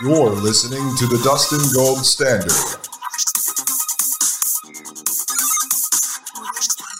You're 0.00 0.30
listening 0.30 0.94
to 0.98 1.06
the 1.08 1.20
Dustin 1.24 1.58
Gold 1.74 2.06
Standard 2.06 2.52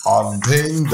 on 0.04 0.40
Paine.tv. 0.40 0.88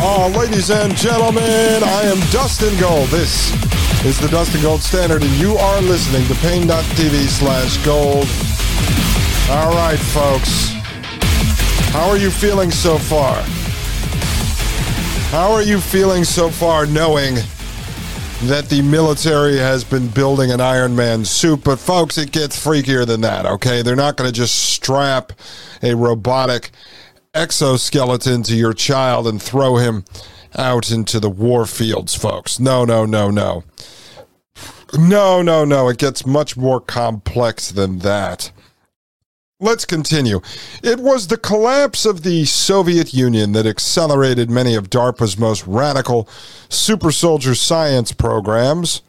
Oh, 0.00 0.32
ah, 0.32 0.32
ladies 0.38 0.70
and 0.70 0.96
gentlemen, 0.96 1.42
I 1.84 2.02
am 2.04 2.18
Dustin 2.30 2.74
Gold. 2.80 3.08
This 3.08 3.52
is 4.06 4.18
the 4.18 4.28
Dustin 4.28 4.62
Gold 4.62 4.80
Standard, 4.80 5.22
and 5.22 5.32
you 5.32 5.54
are 5.54 5.82
listening 5.82 6.26
to 6.28 6.34
Paine.tv 6.36 7.28
slash 7.28 7.76
gold. 7.84 8.51
All 9.52 9.74
right, 9.74 9.98
folks. 9.98 10.70
How 11.92 12.08
are 12.08 12.16
you 12.16 12.30
feeling 12.30 12.70
so 12.70 12.96
far? 12.96 13.34
How 15.28 15.52
are 15.52 15.60
you 15.60 15.78
feeling 15.78 16.24
so 16.24 16.48
far 16.48 16.86
knowing 16.86 17.34
that 18.44 18.70
the 18.70 18.80
military 18.80 19.58
has 19.58 19.84
been 19.84 20.08
building 20.08 20.52
an 20.52 20.62
Iron 20.62 20.96
Man 20.96 21.26
suit? 21.26 21.64
But, 21.64 21.78
folks, 21.78 22.16
it 22.16 22.32
gets 22.32 22.56
freakier 22.64 23.06
than 23.06 23.20
that, 23.20 23.44
okay? 23.44 23.82
They're 23.82 23.94
not 23.94 24.16
going 24.16 24.26
to 24.26 24.34
just 24.34 24.54
strap 24.72 25.34
a 25.82 25.94
robotic 25.94 26.70
exoskeleton 27.34 28.42
to 28.44 28.56
your 28.56 28.72
child 28.72 29.26
and 29.26 29.40
throw 29.40 29.76
him 29.76 30.06
out 30.56 30.90
into 30.90 31.20
the 31.20 31.28
war 31.28 31.66
fields, 31.66 32.14
folks. 32.14 32.58
No, 32.58 32.86
no, 32.86 33.04
no, 33.04 33.30
no. 33.30 33.64
No, 34.98 35.42
no, 35.42 35.66
no. 35.66 35.90
It 35.90 35.98
gets 35.98 36.24
much 36.24 36.56
more 36.56 36.80
complex 36.80 37.70
than 37.70 37.98
that. 37.98 38.50
Let's 39.62 39.84
continue. 39.84 40.40
It 40.82 40.98
was 40.98 41.28
the 41.28 41.36
collapse 41.36 42.04
of 42.04 42.24
the 42.24 42.46
Soviet 42.46 43.14
Union 43.14 43.52
that 43.52 43.64
accelerated 43.64 44.50
many 44.50 44.74
of 44.74 44.90
DARPA's 44.90 45.38
most 45.38 45.64
radical 45.68 46.28
super 46.68 47.12
soldier 47.12 47.54
science 47.54 48.10
programs. 48.10 49.02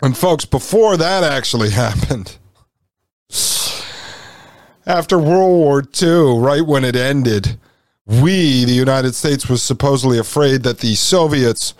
And, 0.00 0.16
folks, 0.16 0.46
before 0.46 0.96
that 0.96 1.22
actually 1.22 1.68
happened, 1.84 2.38
after 4.86 5.18
World 5.18 5.52
War 5.52 5.84
II, 6.02 6.38
right 6.38 6.64
when 6.64 6.82
it 6.82 6.96
ended, 6.96 7.58
we, 8.06 8.64
the 8.64 8.72
United 8.72 9.14
States, 9.14 9.50
was 9.50 9.62
supposedly 9.62 10.16
afraid 10.16 10.62
that 10.62 10.78
the 10.78 10.94
Soviets 10.94 11.74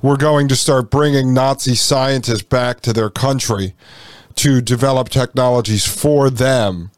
were 0.00 0.16
going 0.16 0.46
to 0.46 0.54
start 0.54 0.88
bringing 0.88 1.34
Nazi 1.34 1.74
scientists 1.74 2.44
back 2.44 2.80
to 2.82 2.92
their 2.92 3.10
country 3.10 3.74
to 4.36 4.60
develop 4.60 5.08
technologies 5.08 5.84
for 5.84 6.30
them 6.30 6.92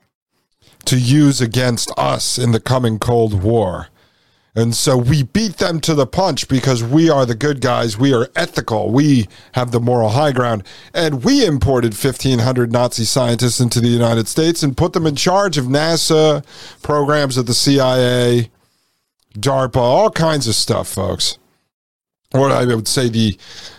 to 0.86 0.98
use 0.98 1.40
against 1.40 1.90
us 1.96 2.38
in 2.38 2.52
the 2.52 2.60
coming 2.60 2.98
Cold 2.98 3.42
War. 3.42 3.88
And 4.54 4.74
so 4.74 4.96
we 4.96 5.22
beat 5.22 5.58
them 5.58 5.80
to 5.82 5.94
the 5.94 6.06
punch 6.06 6.48
because 6.48 6.82
we 6.82 7.08
are 7.08 7.24
the 7.24 7.36
good 7.36 7.60
guys. 7.60 7.96
We 7.96 8.12
are 8.12 8.28
ethical. 8.34 8.90
We 8.90 9.28
have 9.52 9.70
the 9.70 9.78
moral 9.78 10.10
high 10.10 10.32
ground. 10.32 10.64
And 10.92 11.22
we 11.22 11.46
imported 11.46 11.92
1,500 11.92 12.72
Nazi 12.72 13.04
scientists 13.04 13.60
into 13.60 13.80
the 13.80 13.88
United 13.88 14.26
States 14.26 14.62
and 14.62 14.76
put 14.76 14.92
them 14.92 15.06
in 15.06 15.14
charge 15.14 15.56
of 15.56 15.66
NASA, 15.66 16.44
programs 16.82 17.38
at 17.38 17.46
the 17.46 17.54
CIA, 17.54 18.50
DARPA, 19.34 19.76
all 19.76 20.10
kinds 20.10 20.48
of 20.48 20.56
stuff, 20.56 20.88
folks. 20.88 21.38
Or 22.32 22.50
I 22.50 22.64
would 22.64 22.86
say 22.86 23.08
the 23.08 23.36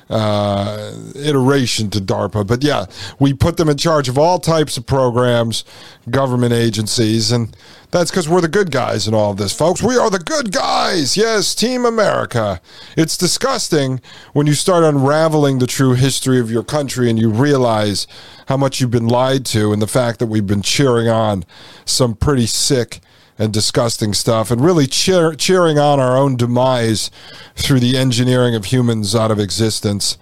uh, 0.09 0.91
iteration 1.15 1.89
to 1.91 1.99
DARPA. 1.99 2.45
But 2.45 2.63
yeah, 2.63 2.85
we 3.17 3.33
put 3.33 3.55
them 3.55 3.69
in 3.69 3.77
charge 3.77 4.09
of 4.09 4.17
all 4.17 4.39
types 4.39 4.75
of 4.75 4.85
programs, 4.85 5.63
government 6.09 6.51
agencies, 6.51 7.31
and 7.31 7.55
that's 7.91 8.11
because 8.11 8.27
we're 8.27 8.41
the 8.41 8.49
good 8.49 8.71
guys 8.71 9.07
in 9.07 9.13
all 9.13 9.31
of 9.31 9.37
this, 9.37 9.53
folks. 9.53 9.81
We 9.81 9.97
are 9.97 10.09
the 10.09 10.19
good 10.19 10.51
guys. 10.51 11.15
Yes, 11.15 11.55
Team 11.55 11.85
America. 11.85 12.61
It's 12.97 13.17
disgusting 13.17 14.01
when 14.33 14.47
you 14.47 14.53
start 14.53 14.83
unraveling 14.83 15.59
the 15.59 15.67
true 15.67 15.93
history 15.93 16.39
of 16.39 16.51
your 16.51 16.63
country 16.63 17.09
and 17.09 17.17
you 17.17 17.29
realize 17.29 18.05
how 18.47 18.57
much 18.57 18.81
you've 18.81 18.91
been 18.91 19.07
lied 19.07 19.45
to 19.47 19.71
and 19.71 19.81
the 19.81 19.87
fact 19.87 20.19
that 20.19 20.27
we've 20.27 20.47
been 20.47 20.61
cheering 20.61 21.07
on 21.07 21.45
some 21.85 22.15
pretty 22.15 22.47
sick 22.47 22.99
and 23.41 23.51
disgusting 23.51 24.13
stuff, 24.13 24.51
and 24.51 24.63
really 24.63 24.85
cheer, 24.85 25.33
cheering 25.33 25.79
on 25.79 25.99
our 25.99 26.15
own 26.15 26.35
demise 26.35 27.09
through 27.55 27.79
the 27.79 27.97
engineering 27.97 28.53
of 28.53 28.65
humans 28.65 29.15
out 29.15 29.31
of 29.31 29.39
existence. 29.39 30.17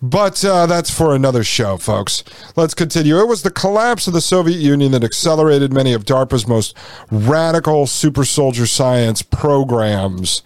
But 0.00 0.44
uh, 0.44 0.66
that's 0.66 0.90
for 0.90 1.14
another 1.14 1.42
show, 1.42 1.76
folks. 1.78 2.22
Let's 2.54 2.74
continue. 2.74 3.18
It 3.18 3.26
was 3.26 3.42
the 3.42 3.50
collapse 3.50 4.06
of 4.06 4.12
the 4.12 4.20
Soviet 4.20 4.60
Union 4.60 4.92
that 4.92 5.02
accelerated 5.02 5.72
many 5.72 5.92
of 5.92 6.04
DARPA's 6.04 6.46
most 6.46 6.76
radical 7.10 7.86
super 7.86 8.24
soldier 8.24 8.66
science 8.66 9.22
programs. 9.22 10.42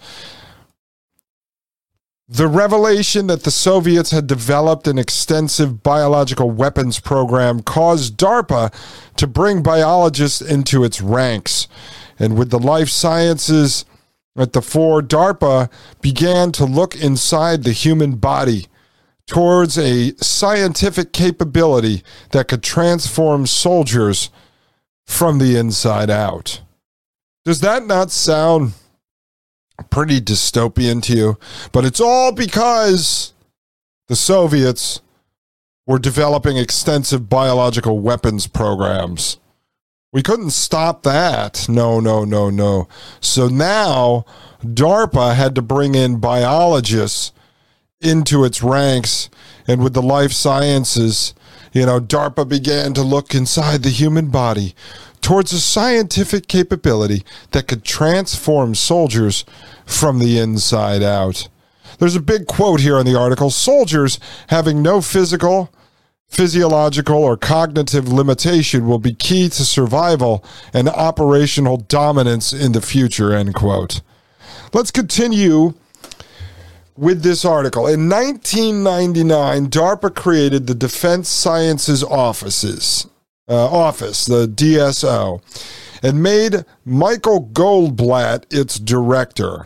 The 2.29 2.47
revelation 2.47 3.27
that 3.27 3.43
the 3.43 3.51
Soviets 3.51 4.11
had 4.11 4.27
developed 4.27 4.87
an 4.87 4.97
extensive 4.97 5.83
biological 5.83 6.49
weapons 6.49 6.99
program 6.99 7.61
caused 7.61 8.17
DARPA 8.17 8.73
to 9.17 9.27
bring 9.27 9.61
biologists 9.61 10.39
into 10.41 10.85
its 10.85 11.01
ranks. 11.01 11.67
And 12.17 12.37
with 12.37 12.49
the 12.49 12.59
life 12.59 12.89
sciences 12.89 13.83
at 14.37 14.53
the 14.53 14.61
fore, 14.61 15.01
DARPA 15.01 15.69
began 16.01 16.53
to 16.53 16.65
look 16.65 16.95
inside 16.95 17.63
the 17.63 17.73
human 17.73 18.15
body 18.15 18.67
towards 19.27 19.77
a 19.77 20.15
scientific 20.17 21.11
capability 21.11 22.03
that 22.31 22.47
could 22.47 22.63
transform 22.63 23.45
soldiers 23.45 24.29
from 25.05 25.39
the 25.39 25.57
inside 25.57 26.09
out. 26.09 26.61
Does 27.43 27.59
that 27.59 27.85
not 27.85 28.11
sound 28.11 28.73
pretty 29.89 30.19
dystopian 30.19 31.01
to 31.03 31.15
you. 31.15 31.37
But 31.71 31.85
it's 31.85 32.01
all 32.01 32.31
because 32.31 33.33
the 34.07 34.15
Soviets 34.15 35.01
were 35.85 35.99
developing 35.99 36.57
extensive 36.57 37.29
biological 37.29 37.99
weapons 37.99 38.47
programs. 38.47 39.37
We 40.11 40.21
couldn't 40.21 40.51
stop 40.51 41.03
that. 41.03 41.67
No, 41.67 41.99
no, 41.99 42.23
no, 42.23 42.49
no. 42.49 42.87
So 43.19 43.47
now 43.47 44.25
DARPA 44.63 45.35
had 45.35 45.55
to 45.55 45.61
bring 45.61 45.95
in 45.95 46.19
biologists 46.19 47.31
into 47.99 48.43
its 48.43 48.61
ranks. 48.61 49.29
And 49.67 49.83
with 49.83 49.93
the 49.93 50.01
life 50.01 50.31
sciences, 50.31 51.33
you 51.73 51.85
know, 51.85 51.99
DARPA 51.99 52.47
began 52.47 52.93
to 52.93 53.01
look 53.01 53.33
inside 53.33 53.81
the 53.81 53.89
human 53.89 54.27
body 54.27 54.75
towards 55.23 55.53
a 55.53 55.59
scientific 55.59 56.47
capability 56.47 57.23
that 57.51 57.67
could 57.67 57.83
transform 57.83 58.75
soldiers 58.75 59.45
from 59.85 60.19
the 60.19 60.37
inside 60.37 61.01
out. 61.01 61.47
There's 61.97 62.15
a 62.15 62.21
big 62.21 62.45
quote 62.45 62.81
here 62.81 62.99
in 62.99 63.05
the 63.05 63.17
article 63.17 63.49
soldiers 63.49 64.19
having 64.47 64.81
no 64.81 64.99
physical, 64.99 65.73
physiological, 66.27 67.15
or 67.15 67.37
cognitive 67.37 68.11
limitation 68.11 68.85
will 68.85 68.99
be 68.99 69.13
key 69.13 69.47
to 69.49 69.63
survival 69.63 70.43
and 70.73 70.89
operational 70.89 71.77
dominance 71.77 72.51
in 72.51 72.73
the 72.73 72.81
future, 72.81 73.31
end 73.31 73.55
quote. 73.55 74.01
Let's 74.73 74.91
continue 74.91 75.73
with 76.97 77.23
this 77.23 77.45
article. 77.45 77.87
In 77.87 78.09
1999, 78.09 79.67
DARPA 79.67 80.13
created 80.13 80.67
the 80.67 80.75
Defense 80.75 81.29
Sciences 81.29 82.03
Offices 82.03 83.07
uh, 83.47 83.65
office, 83.69 84.25
the 84.25 84.47
DSO, 84.47 85.41
and 86.01 86.21
made 86.21 86.65
Michael 86.85 87.49
Goldblatt 87.53 88.45
its 88.51 88.79
director. 88.79 89.65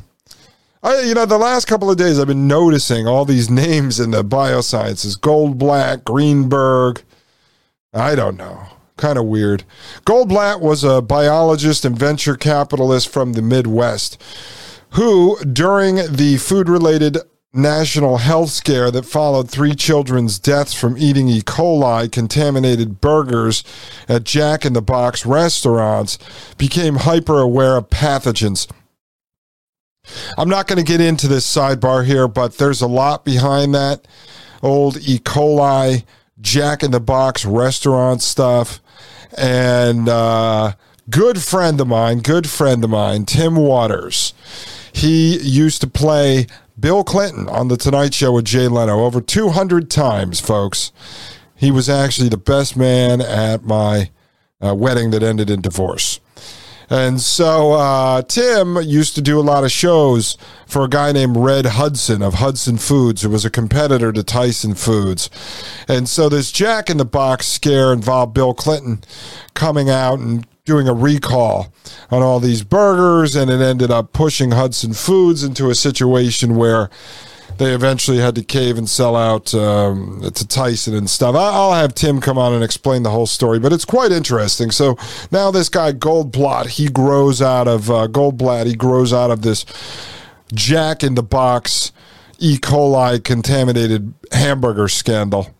I, 0.83 1.01
you 1.01 1.13
know, 1.13 1.25
the 1.25 1.37
last 1.37 1.65
couple 1.65 1.89
of 1.89 1.97
days 1.97 2.19
I've 2.19 2.27
been 2.27 2.47
noticing 2.47 3.07
all 3.07 3.25
these 3.25 3.49
names 3.49 3.99
in 3.99 4.11
the 4.11 4.23
biosciences 4.23 5.19
Goldblatt, 5.19 6.03
Greenberg. 6.03 7.03
I 7.93 8.15
don't 8.15 8.37
know. 8.37 8.67
Kind 8.97 9.19
of 9.19 9.25
weird. 9.25 9.63
Goldblatt 10.05 10.59
was 10.59 10.83
a 10.83 11.01
biologist 11.01 11.85
and 11.85 11.97
venture 11.97 12.35
capitalist 12.35 13.09
from 13.09 13.33
the 13.33 13.41
Midwest 13.43 14.21
who, 14.91 15.37
during 15.43 15.95
the 15.95 16.37
food 16.37 16.69
related 16.69 17.17
national 17.57 18.17
health 18.17 18.51
scare 18.51 18.91
that 18.91 19.05
followed 19.05 19.49
three 19.49 19.75
children's 19.75 20.39
deaths 20.39 20.73
from 20.73 20.97
eating 20.97 21.27
E. 21.27 21.41
coli 21.41 22.11
contaminated 22.11 23.01
burgers 23.01 23.63
at 24.07 24.23
Jack 24.23 24.65
in 24.65 24.73
the 24.73 24.81
Box 24.81 25.25
restaurants 25.25 26.17
became 26.57 26.95
hyper 26.95 27.39
aware 27.39 27.77
of 27.77 27.89
pathogens. 27.89 28.69
I'm 30.37 30.49
not 30.49 30.67
going 30.67 30.77
to 30.77 30.89
get 30.89 31.01
into 31.01 31.27
this 31.27 31.45
sidebar 31.45 32.05
here, 32.05 32.27
but 32.27 32.57
there's 32.57 32.81
a 32.81 32.87
lot 32.87 33.25
behind 33.25 33.73
that 33.75 34.07
old 34.61 34.97
E. 34.97 35.19
coli, 35.19 36.05
Jack 36.39 36.83
in 36.83 36.91
the 36.91 36.99
Box 36.99 37.45
restaurant 37.45 38.21
stuff. 38.21 38.79
And 39.37 40.07
uh, 40.07 40.73
good 41.09 41.41
friend 41.41 41.79
of 41.81 41.87
mine, 41.87 42.19
good 42.19 42.49
friend 42.49 42.83
of 42.83 42.89
mine, 42.89 43.25
Tim 43.25 43.55
Waters. 43.55 44.33
He 44.93 45.37
used 45.37 45.81
to 45.81 45.87
play 45.87 46.47
Bill 46.79 47.03
Clinton 47.03 47.49
on 47.49 47.69
The 47.69 47.77
Tonight 47.77 48.13
Show 48.13 48.33
with 48.33 48.45
Jay 48.45 48.67
Leno 48.67 49.03
over 49.03 49.19
200 49.19 49.89
times, 49.89 50.39
folks. 50.39 50.91
He 51.55 51.71
was 51.71 51.89
actually 51.89 52.29
the 52.29 52.37
best 52.37 52.77
man 52.77 53.19
at 53.19 53.63
my 53.63 54.11
uh, 54.63 54.75
wedding 54.75 55.09
that 55.11 55.23
ended 55.23 55.49
in 55.49 55.61
divorce. 55.61 56.19
And 56.89 57.19
so 57.19 57.73
uh, 57.73 58.21
Tim 58.21 58.77
used 58.77 59.15
to 59.15 59.21
do 59.21 59.39
a 59.39 59.41
lot 59.41 59.63
of 59.63 59.71
shows 59.71 60.37
for 60.67 60.85
a 60.85 60.89
guy 60.89 61.11
named 61.11 61.35
Red 61.35 61.65
Hudson 61.65 62.21
of 62.21 62.35
Hudson 62.35 62.77
Foods, 62.77 63.23
who 63.23 63.29
was 63.29 63.43
a 63.43 63.49
competitor 63.49 64.13
to 64.13 64.23
Tyson 64.23 64.73
Foods. 64.73 65.29
And 65.87 66.07
so 66.07 66.29
this 66.29 66.51
Jack 66.51 66.89
in 66.89 66.97
the 66.97 67.05
Box 67.05 67.47
scare 67.47 67.91
involved 67.91 68.33
Bill 68.33 68.53
Clinton 68.53 69.01
coming 69.53 69.89
out 69.89 70.19
and 70.19 70.47
doing 70.67 70.87
a 70.87 70.93
recall 70.93 71.73
on 72.11 72.21
all 72.21 72.39
these 72.39 72.61
burgers, 72.61 73.35
and 73.35 73.49
it 73.49 73.61
ended 73.61 73.89
up 73.89 74.13
pushing 74.13 74.51
Hudson 74.51 74.93
Foods 74.93 75.43
into 75.43 75.69
a 75.69 75.75
situation 75.75 76.55
where 76.55 76.89
they 77.57 77.73
eventually 77.73 78.17
had 78.17 78.35
to 78.35 78.43
cave 78.43 78.77
and 78.77 78.87
sell 78.87 79.15
out 79.15 79.55
um, 79.55 80.21
to 80.21 80.47
Tyson 80.47 80.93
and 80.93 81.09
stuff. 81.09 81.35
I'll 81.35 81.73
have 81.73 81.95
Tim 81.95 82.21
come 82.21 82.37
on 82.37 82.53
and 82.53 82.63
explain 82.63 83.01
the 83.01 83.09
whole 83.09 83.25
story, 83.25 83.57
but 83.57 83.73
it's 83.73 83.85
quite 83.85 84.11
interesting. 84.11 84.69
So 84.69 84.97
now 85.31 85.49
this 85.49 85.69
guy 85.69 85.93
Goldblatt, 85.93 86.67
he 86.67 86.89
grows 86.89 87.41
out 87.41 87.67
of 87.67 87.89
uh, 87.89 88.07
Goldblatt, 88.07 88.67
he 88.67 88.75
grows 88.75 89.11
out 89.11 89.31
of 89.31 89.41
this 89.41 89.65
Jack 90.53 91.03
in 91.03 91.15
the 91.15 91.23
Box 91.23 91.91
E. 92.39 92.57
coli 92.57 93.23
contaminated 93.23 94.13
hamburger 94.31 94.87
scandal. 94.87 95.55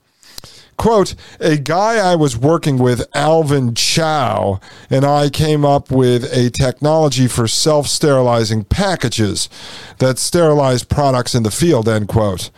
Quote, 0.78 1.16
a 1.40 1.58
guy 1.58 1.98
I 1.98 2.16
was 2.16 2.38
working 2.38 2.78
with, 2.78 3.08
Alvin 3.16 3.74
Chow, 3.74 4.60
and 4.92 5.04
I 5.04 5.30
came 5.30 5.66
up 5.66 5.90
with 5.90 6.32
a 6.32 6.52
technology 6.52 7.28
for 7.28 7.48
self 7.48 7.88
sterilizing 7.88 8.64
packages 8.64 9.50
that 9.98 10.20
sterilize 10.20 10.84
products 10.84 11.34
in 11.34 11.42
the 11.42 11.50
field, 11.50 11.90
end 11.90 12.08
quote. 12.08 12.52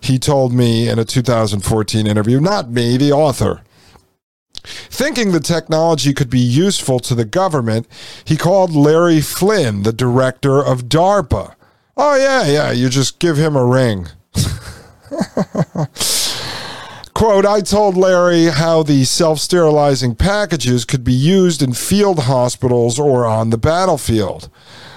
He 0.00 0.18
told 0.18 0.54
me 0.54 0.88
in 0.88 0.98
a 0.98 1.04
2014 1.04 2.06
interview, 2.06 2.40
not 2.40 2.70
me, 2.70 2.96
the 2.96 3.12
author. 3.12 3.60
Thinking 4.64 5.32
the 5.32 5.40
technology 5.40 6.14
could 6.14 6.30
be 6.30 6.38
useful 6.38 7.00
to 7.00 7.14
the 7.14 7.24
government, 7.24 7.86
he 8.24 8.36
called 8.36 8.74
Larry 8.74 9.20
Flynn, 9.20 9.82
the 9.82 9.92
director 9.92 10.64
of 10.64 10.84
DARPA. 10.84 11.54
Oh, 11.96 12.16
yeah, 12.16 12.46
yeah, 12.46 12.72
you 12.72 12.88
just 12.88 13.18
give 13.18 13.36
him 13.36 13.56
a 13.56 13.64
ring. 13.64 14.08
Quote, 17.18 17.46
I 17.46 17.62
told 17.62 17.96
Larry 17.96 18.44
how 18.44 18.84
the 18.84 19.02
self 19.02 19.40
sterilizing 19.40 20.14
packages 20.14 20.84
could 20.84 21.02
be 21.02 21.12
used 21.12 21.62
in 21.62 21.72
field 21.72 22.20
hospitals 22.20 22.96
or 22.96 23.26
on 23.26 23.50
the 23.50 23.58
battlefield. 23.58 24.48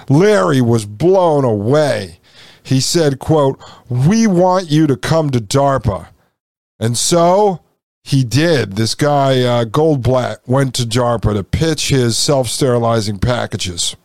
Larry 0.08 0.60
was 0.60 0.86
blown 0.86 1.44
away. 1.44 2.20
He 2.62 2.78
said, 2.78 3.18
quote, 3.18 3.60
We 3.88 4.28
want 4.28 4.70
you 4.70 4.86
to 4.86 4.96
come 4.96 5.30
to 5.30 5.40
DARPA. 5.40 6.10
And 6.78 6.96
so 6.96 7.58
he 8.04 8.22
did. 8.22 8.76
This 8.76 8.94
guy, 8.94 9.40
uh, 9.40 9.64
Goldblatt, 9.64 10.46
went 10.46 10.76
to 10.76 10.84
DARPA 10.84 11.34
to 11.34 11.42
pitch 11.42 11.88
his 11.88 12.16
self 12.16 12.46
sterilizing 12.46 13.18
packages. 13.18 13.96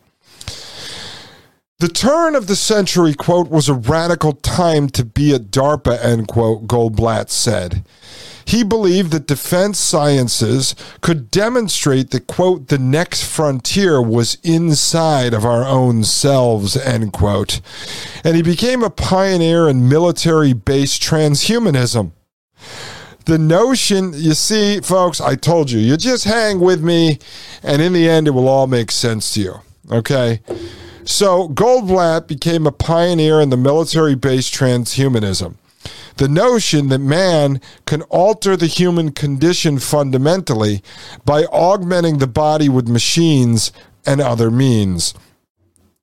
The 1.80 1.86
turn 1.86 2.34
of 2.34 2.48
the 2.48 2.56
century, 2.56 3.14
quote, 3.14 3.50
was 3.50 3.68
a 3.68 3.74
radical 3.74 4.32
time 4.32 4.88
to 4.88 5.04
be 5.04 5.32
at 5.32 5.52
DARPA, 5.52 6.04
end 6.04 6.26
quote, 6.26 6.66
Goldblatt 6.66 7.30
said. 7.30 7.84
He 8.44 8.64
believed 8.64 9.12
that 9.12 9.28
defense 9.28 9.78
sciences 9.78 10.74
could 11.02 11.30
demonstrate 11.30 12.10
that, 12.10 12.26
quote, 12.26 12.66
the 12.66 12.78
next 12.78 13.22
frontier 13.22 14.02
was 14.02 14.38
inside 14.42 15.32
of 15.32 15.44
our 15.44 15.64
own 15.64 16.02
selves, 16.02 16.76
end 16.76 17.12
quote. 17.12 17.60
And 18.24 18.34
he 18.34 18.42
became 18.42 18.82
a 18.82 18.90
pioneer 18.90 19.68
in 19.68 19.88
military 19.88 20.54
based 20.54 21.00
transhumanism. 21.00 22.10
The 23.26 23.38
notion, 23.38 24.14
you 24.16 24.34
see, 24.34 24.80
folks, 24.80 25.20
I 25.20 25.36
told 25.36 25.70
you, 25.70 25.78
you 25.78 25.96
just 25.96 26.24
hang 26.24 26.58
with 26.58 26.82
me, 26.82 27.20
and 27.62 27.80
in 27.80 27.92
the 27.92 28.08
end, 28.08 28.26
it 28.26 28.32
will 28.32 28.48
all 28.48 28.66
make 28.66 28.90
sense 28.90 29.34
to 29.34 29.40
you. 29.40 29.54
Okay? 29.92 30.40
So 31.08 31.48
Goldblatt 31.48 32.26
became 32.26 32.66
a 32.66 32.70
pioneer 32.70 33.40
in 33.40 33.48
the 33.48 33.56
military 33.56 34.14
based 34.14 34.52
transhumanism. 34.52 35.54
The 36.18 36.28
notion 36.28 36.90
that 36.90 36.98
man 36.98 37.62
can 37.86 38.02
alter 38.02 38.58
the 38.58 38.66
human 38.66 39.12
condition 39.12 39.78
fundamentally 39.78 40.82
by 41.24 41.44
augmenting 41.46 42.18
the 42.18 42.26
body 42.26 42.68
with 42.68 42.88
machines 42.88 43.72
and 44.04 44.20
other 44.20 44.50
means. 44.50 45.14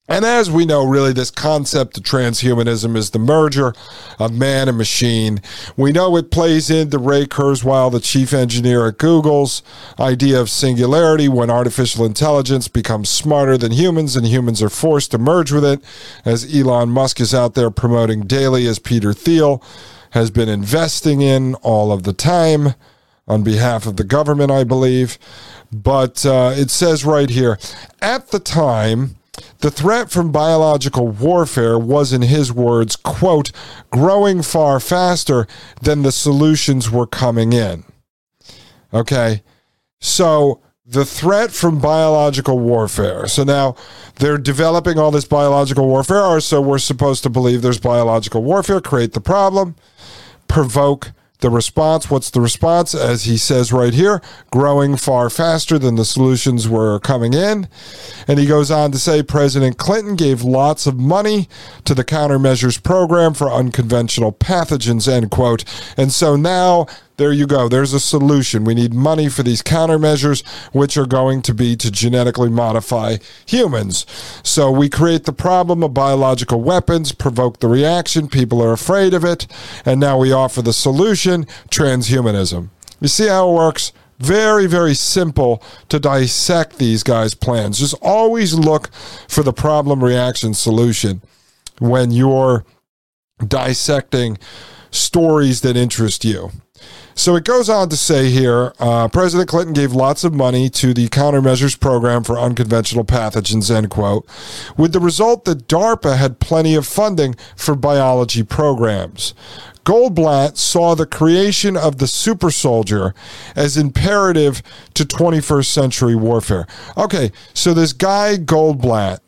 And 0.07 0.24
as 0.24 0.52
we 0.52 0.66
know, 0.66 0.86
really, 0.86 1.13
this 1.13 1.31
concept 1.31 1.98
of 1.98 2.04
transhumanism 2.04 2.96
is 2.96 3.10
the 3.10 3.18
merger 3.18 3.74
of 4.19 4.31
man 4.31 4.69
and 4.69 4.78
machine. 4.78 5.42
We 5.75 5.92
know 5.92 6.16
it 6.16 6.30
plays 6.30 6.69
into 6.69 7.00
Ray 7.00 7.25
Kurzweil, 7.25 7.92
the 7.92 8.00
chief 8.00 8.31
engineer 8.31 8.86
at 8.86 9.00
Google's 9.00 9.63
idea 10.00 10.40
of 10.40 10.52
singularity 10.52 11.28
when 11.28 11.50
artificial 11.50 12.06
intelligence 12.06 12.68
becomes 12.68 13.10
smarter 13.10 13.57
than 13.57 13.72
humans 13.72 14.16
and 14.16 14.28
humans 14.28 14.62
are 14.62 14.69
forced 14.69 15.10
to 15.12 15.18
merge 15.18 15.52
with 15.52 15.66
it, 15.66 15.81
as 16.24 16.56
Elon 16.56 16.90
Musk 16.90 17.19
is 17.19 17.34
out 17.34 17.56
there 17.56 17.72
promoting 17.72 18.28
daily, 18.28 18.68
as 18.68 18.78
Peter 18.78 19.12
Thiel 19.12 19.63
has 20.12 20.30
been 20.30 20.48
investing 20.48 21.22
in 21.22 21.56
all 21.56 21.92
of 21.92 22.04
the 22.04 22.13
time 22.13 22.75
on 23.28 23.42
behalf 23.42 23.88
of 23.88 23.98
the 23.98 24.04
government, 24.04 24.51
I 24.51 24.63
believe. 24.63 25.18
But 25.72 26.24
uh, 26.28 26.54
it 26.56 26.69
says 26.69 27.04
right 27.04 27.30
here 27.30 27.58
at 28.04 28.28
the 28.28 28.40
time, 28.40 29.16
the 29.60 29.72
threat 29.72 30.12
from 30.12 30.32
biological 30.32 31.08
warfare 31.08 31.78
was, 31.80 32.14
in 32.14 32.22
his 32.22 32.52
words, 32.52 32.96
quote, 32.96 33.52
growing 33.92 34.42
far 34.42 34.80
faster 34.80 35.48
than 35.82 36.02
the 36.02 36.12
solutions 36.12 36.92
were 36.92 37.08
coming 37.08 37.54
in. 37.54 37.84
Okay. 38.94 39.44
So 40.00 40.62
the 40.86 41.06
threat 41.06 41.52
from 41.52 41.80
biological 41.80 42.60
warfare. 42.60 43.27
So 43.27 43.44
now 43.44 43.75
they're 44.20 44.38
developing 44.38 45.00
all 45.00 45.12
this 45.12 45.25
biological 45.25 45.88
warfare, 45.88 46.22
or 46.22 46.39
so 46.39 46.62
we're 46.62 46.77
supposed 46.77 47.24
to 47.24 47.30
believe 47.30 47.62
there's 47.62 47.80
biological 47.80 48.44
warfare, 48.44 48.80
create 48.80 49.13
the 49.13 49.22
problem, 49.22 49.75
provoke 50.48 51.12
the 51.39 51.50
response, 51.50 52.10
what's 52.10 52.30
the 52.30 52.42
response? 52.42 52.96
As 52.96 53.25
he 53.25 53.38
says 53.38 53.74
right 53.74 53.94
here, 53.94 54.22
growing 54.51 54.96
far 54.96 55.30
faster 55.30 55.77
than 55.77 55.96
the 55.96 56.06
solutions 56.06 56.68
were 56.68 57.00
coming 57.00 57.34
in. 57.34 57.68
And 58.27 58.39
he 58.39 58.46
goes 58.46 58.72
on 58.72 58.92
to 58.92 58.98
say 58.98 59.22
President 59.22 59.77
Clinton 59.77 60.15
gave 60.15 60.42
lots 60.42 60.88
of 60.88 60.98
money 60.98 61.50
to 61.84 61.94
the 61.94 62.06
countermeasures 62.06 62.82
program 62.82 63.34
for 63.34 63.51
unconventional 63.51 64.32
pathogens, 64.32 65.08
end 65.08 65.32
quote. 65.32 65.65
And 65.98 66.12
so 66.12 66.36
now 66.36 66.88
there 67.17 67.31
you 67.31 67.48
go. 67.48 67.69
There's 67.69 67.93
a 67.93 68.00
solution. 68.00 68.65
We 68.65 68.75
need 68.75 68.93
money 68.93 69.29
for 69.29 69.41
these 69.41 69.62
countermeasures, 69.62 70.45
which 70.74 70.98
are 70.98 71.05
going 71.05 71.41
to 71.43 71.53
be 71.53 71.75
to 71.77 71.89
genetically 71.89 72.50
modify 72.50 73.17
humans. 73.45 74.05
So 74.43 74.69
we 74.69 74.89
create 74.89 75.24
the 75.24 75.34
problem 75.34 75.84
of 75.84 75.93
biological 75.93 76.62
weapons, 76.62 77.12
provoke 77.13 77.60
the 77.60 77.67
reaction. 77.67 78.27
People 78.27 78.62
are 78.62 78.74
afraid 78.74 79.13
of 79.13 79.24
it. 79.24 79.48
And 79.86 80.00
now 80.00 80.17
we 80.17 80.34
offer 80.34 80.62
the 80.62 80.74
solution 80.74 81.45
transhumanism. 81.69 82.69
You 83.00 83.07
see 83.07 83.27
how 83.27 83.50
it 83.50 83.53
works? 83.53 83.93
Very, 84.19 84.65
very 84.65 84.93
simple 84.93 85.62
to 85.89 86.00
dissect 86.00 86.77
these 86.77 87.03
guys' 87.03 87.34
plans. 87.34 87.79
Just 87.79 87.95
always 88.01 88.53
look 88.53 88.89
for 89.27 89.43
the 89.43 89.53
problem 89.53 90.03
reaction 90.03 90.53
solution 90.53 91.22
when 91.79 92.12
you're 92.12 92.65
dissecting 93.45 94.38
stories 94.91 95.62
that 95.62 95.75
interest 95.75 96.24
you. 96.24 96.51
So 97.17 97.38
it 97.38 97.45
goes 97.45 97.69
on 97.69 97.88
to 97.89 97.98
say 97.98 98.29
here 98.29 98.74
uh, 98.77 99.07
President 99.07 99.48
Clinton 99.48 99.74
gave 99.74 99.93
lots 99.93 100.25
of 100.25 100.34
money 100.34 100.69
to 100.72 100.93
the 100.93 101.07
countermeasures 101.07 101.79
program 101.79 102.25
for 102.25 102.38
unconventional 102.38 103.05
pathogens, 103.05 103.74
end 103.74 103.89
quote, 103.89 104.27
with 104.77 104.91
the 104.91 105.00
result 105.00 105.45
that 105.45 105.67
DARPA 105.67 106.17
had 106.17 106.41
plenty 106.41 106.75
of 106.75 106.86
funding 106.86 107.36
for 107.55 107.74
biology 107.74 108.43
programs. 108.43 109.34
Goldblatt 109.86 110.57
saw 110.57 110.93
the 110.93 111.05
creation 111.05 111.77
of 111.77 112.00
the 112.00 112.07
super 112.07 112.51
soldier 112.51 113.13
as 113.55 113.77
imperative 113.77 114.62
to 114.95 115.05
21st 115.05 115.67
century 115.67 116.15
warfare. 116.15 116.67
Okay, 116.98 117.31
so 117.53 117.74
this 117.74 117.93
guy, 117.93 118.36
Goldblatt, 118.36 119.19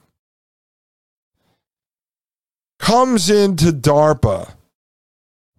comes 2.79 3.29
into 3.29 3.71
DARPA 3.71 4.56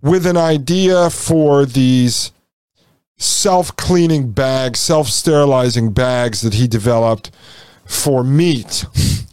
with 0.02 0.26
an 0.26 0.36
idea 0.36 1.10
for 1.10 1.66
these 1.66 2.32
self 3.16 3.74
cleaning 3.76 4.32
bags, 4.32 4.80
self 4.80 5.08
sterilizing 5.08 5.92
bags 5.92 6.40
that 6.42 6.54
he 6.54 6.66
developed 6.66 7.30
for 7.84 8.22
meat. 8.22 8.84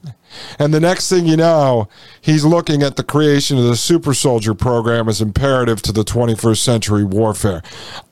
and 0.60 0.74
the 0.74 0.80
next 0.80 1.10
thing 1.10 1.26
you 1.26 1.38
know, 1.38 1.88
he's 2.22 2.46
looking 2.46 2.84
at 2.84 2.96
the 2.96 3.04
creation 3.04 3.58
of 3.58 3.66
the 3.66 3.76
super 3.76 4.14
soldier 4.14 4.54
program 4.54 5.08
as 5.08 5.22
imperative 5.22 5.82
to 5.84 5.92
the 5.92 6.04
21st 6.04 6.58
century 6.58 7.04
warfare. 7.04 7.62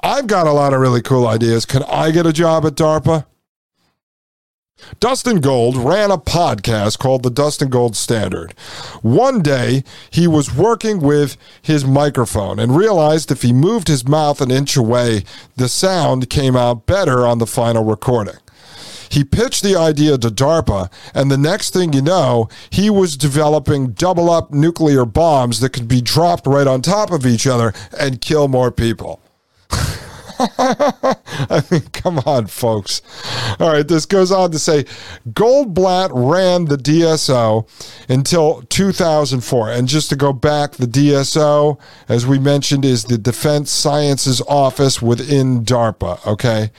I've 0.01 0.27
got 0.27 0.47
a 0.47 0.51
lot 0.51 0.73
of 0.73 0.79
really 0.79 1.01
cool 1.01 1.27
ideas. 1.27 1.65
Can 1.65 1.83
I 1.83 2.11
get 2.11 2.25
a 2.25 2.33
job 2.33 2.65
at 2.65 2.73
DARPA? 2.73 3.25
Dustin 4.99 5.39
Gold 5.39 5.75
ran 5.75 6.11
a 6.11 6.17
podcast 6.17 6.99
called 6.99 7.23
the 7.23 7.29
Dustin 7.29 7.69
Gold 7.69 7.95
Standard. 7.95 8.53
One 9.01 9.41
day, 9.41 9.83
he 10.09 10.27
was 10.27 10.55
working 10.55 10.99
with 10.99 11.37
his 11.61 11.85
microphone 11.85 12.59
and 12.59 12.75
realized 12.75 13.31
if 13.31 13.41
he 13.41 13.53
moved 13.53 13.87
his 13.87 14.07
mouth 14.07 14.41
an 14.41 14.51
inch 14.51 14.75
away, 14.75 15.23
the 15.55 15.69
sound 15.69 16.29
came 16.29 16.55
out 16.55 16.85
better 16.85 17.25
on 17.25 17.39
the 17.39 17.47
final 17.47 17.83
recording. 17.83 18.35
He 19.09 19.23
pitched 19.23 19.61
the 19.61 19.75
idea 19.75 20.17
to 20.17 20.29
DARPA, 20.29 20.91
and 21.13 21.29
the 21.29 21.37
next 21.37 21.71
thing 21.71 21.93
you 21.93 22.01
know, 22.01 22.49
he 22.71 22.89
was 22.89 23.15
developing 23.15 23.91
double 23.91 24.29
up 24.29 24.51
nuclear 24.51 25.05
bombs 25.05 25.59
that 25.59 25.69
could 25.69 25.87
be 25.87 26.01
dropped 26.01 26.47
right 26.47 26.65
on 26.65 26.81
top 26.81 27.11
of 27.11 27.25
each 27.25 27.45
other 27.45 27.73
and 27.99 28.21
kill 28.21 28.47
more 28.47 28.71
people. 28.71 29.22
I 30.57 31.63
mean, 31.71 31.81
come 31.93 32.19
on, 32.19 32.47
folks. 32.47 33.01
All 33.59 33.71
right, 33.71 33.87
this 33.87 34.05
goes 34.05 34.31
on 34.31 34.51
to 34.51 34.59
say 34.59 34.83
Goldblatt 35.29 36.09
ran 36.13 36.65
the 36.65 36.75
DSO 36.75 37.67
until 38.09 38.61
2004. 38.63 39.71
And 39.71 39.87
just 39.87 40.09
to 40.09 40.15
go 40.15 40.33
back, 40.33 40.73
the 40.73 40.85
DSO, 40.85 41.79
as 42.09 42.27
we 42.27 42.39
mentioned, 42.39 42.83
is 42.83 43.05
the 43.05 43.17
Defense 43.17 43.71
Sciences 43.71 44.41
Office 44.47 45.01
within 45.01 45.63
DARPA. 45.63 46.25
Okay. 46.27 46.71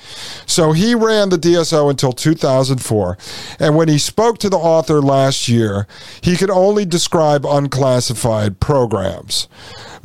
So 0.47 0.73
he 0.73 0.95
ran 0.95 1.31
the 1.31 1.39
DSO 1.39 1.91
until 1.91 2.13
2004. 2.13 3.19
And 3.59 3.77
when 3.77 3.89
he 3.89 3.99
spoke 3.99 4.39
to 4.39 4.51
the 4.51 4.59
author 4.59 5.01
last 5.01 5.49
year, 5.49 5.87
he 6.21 6.37
could 6.37 6.51
only 6.51 6.85
describe 6.85 7.47
unclassified 7.47 8.61
programs. 8.61 9.49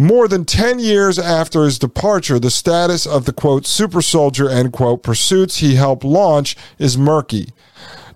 More 0.01 0.29
than 0.29 0.45
10 0.45 0.79
years 0.79 1.19
after 1.19 1.65
his 1.65 1.77
departure, 1.77 2.39
the 2.39 2.49
status 2.49 3.05
of 3.05 3.25
the 3.25 3.33
quote 3.33 3.65
super 3.65 4.01
soldier 4.01 4.49
end 4.49 4.71
quote 4.71 5.03
pursuits 5.03 5.57
he 5.57 5.75
helped 5.75 6.05
launch 6.05 6.55
is 6.77 6.97
murky. 6.97 7.49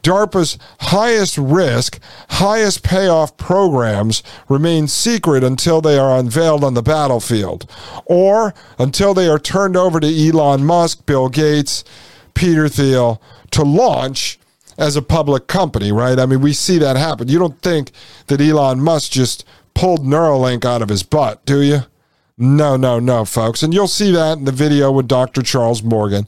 DARPA's 0.02 0.58
highest 0.80 1.38
risk, 1.38 2.00
highest 2.30 2.84
payoff 2.84 3.36
programs 3.36 4.24
remain 4.48 4.88
secret 4.88 5.44
until 5.44 5.82
they 5.82 5.98
are 5.98 6.18
unveiled 6.18 6.64
on 6.64 6.74
the 6.74 6.82
battlefield 6.82 7.70
or 8.06 8.54
until 8.80 9.14
they 9.14 9.28
are 9.28 9.40
turned 9.40 9.76
over 9.76 10.00
to 10.00 10.28
Elon 10.30 10.64
Musk, 10.64 11.06
Bill 11.06 11.28
Gates, 11.28 11.84
Peter 12.34 12.70
Thiel 12.70 13.22
to 13.52 13.64
launch 13.64 14.40
as 14.78 14.96
a 14.96 15.02
public 15.02 15.48
company, 15.48 15.92
right? 15.92 16.18
I 16.18 16.26
mean, 16.28 16.40
we 16.40 16.54
see 16.54 16.78
that 16.78 16.96
happen. 16.96 17.28
You 17.28 17.40
don't 17.40 17.62
think 17.62 17.92
that 18.28 18.40
Elon 18.40 18.80
Musk 18.80 19.12
just 19.12 19.44
pulled 19.84 20.06
Neuralink 20.06 20.64
out 20.64 20.82
of 20.82 20.88
his 20.88 21.04
butt, 21.04 21.46
do 21.46 21.62
you? 21.62 21.80
No, 22.38 22.78
no, 22.78 23.00
no, 23.00 23.26
folks. 23.26 23.62
And 23.62 23.74
you'll 23.74 23.90
see 23.90 24.14
that 24.14 24.38
in 24.38 24.46
the 24.46 24.54
video 24.54 24.90
with 24.90 25.10
Dr. 25.10 25.42
Charles 25.42 25.84
Morgan. 25.84 26.26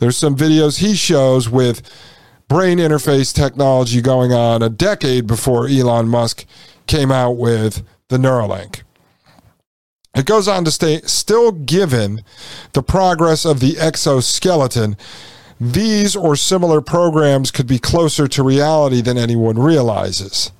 There's 0.00 0.16
some 0.16 0.34
videos 0.34 0.78
he 0.78 0.96
shows 0.96 1.48
with 1.48 1.88
brain 2.48 2.78
interface 2.78 3.32
technology 3.32 4.00
going 4.00 4.32
on 4.32 4.60
a 4.60 4.68
decade 4.68 5.28
before 5.28 5.68
Elon 5.68 6.08
Musk 6.08 6.46
came 6.88 7.12
out 7.12 7.36
with 7.36 7.84
the 8.08 8.16
Neuralink. 8.16 8.82
It 10.16 10.26
goes 10.26 10.48
on 10.48 10.64
to 10.64 10.72
state 10.72 11.08
still 11.08 11.52
given 11.52 12.24
the 12.72 12.82
progress 12.82 13.44
of 13.44 13.60
the 13.60 13.78
exoskeleton, 13.78 14.96
these 15.60 16.16
or 16.16 16.34
similar 16.34 16.80
programs 16.80 17.52
could 17.52 17.68
be 17.68 17.78
closer 17.78 18.26
to 18.26 18.42
reality 18.42 19.00
than 19.00 19.16
anyone 19.16 19.60
realizes. 19.60 20.50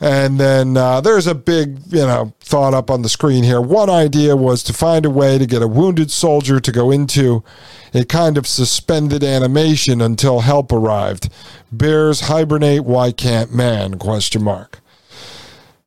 And 0.00 0.40
then 0.40 0.78
uh, 0.78 1.02
there's 1.02 1.26
a 1.26 1.34
big, 1.34 1.80
you 1.88 1.98
know, 1.98 2.32
thought 2.40 2.72
up 2.72 2.90
on 2.90 3.02
the 3.02 3.08
screen 3.10 3.44
here. 3.44 3.60
One 3.60 3.90
idea 3.90 4.34
was 4.34 4.62
to 4.64 4.72
find 4.72 5.04
a 5.04 5.10
way 5.10 5.36
to 5.36 5.46
get 5.46 5.60
a 5.60 5.68
wounded 5.68 6.10
soldier 6.10 6.58
to 6.58 6.72
go 6.72 6.90
into 6.90 7.44
a 7.92 8.04
kind 8.06 8.38
of 8.38 8.46
suspended 8.46 9.22
animation 9.22 10.00
until 10.00 10.40
help 10.40 10.72
arrived. 10.72 11.28
Bears 11.70 12.22
hibernate, 12.22 12.84
why 12.84 13.12
can't 13.12 13.54
man? 13.54 13.98
Question 13.98 14.42
mark. 14.42 14.80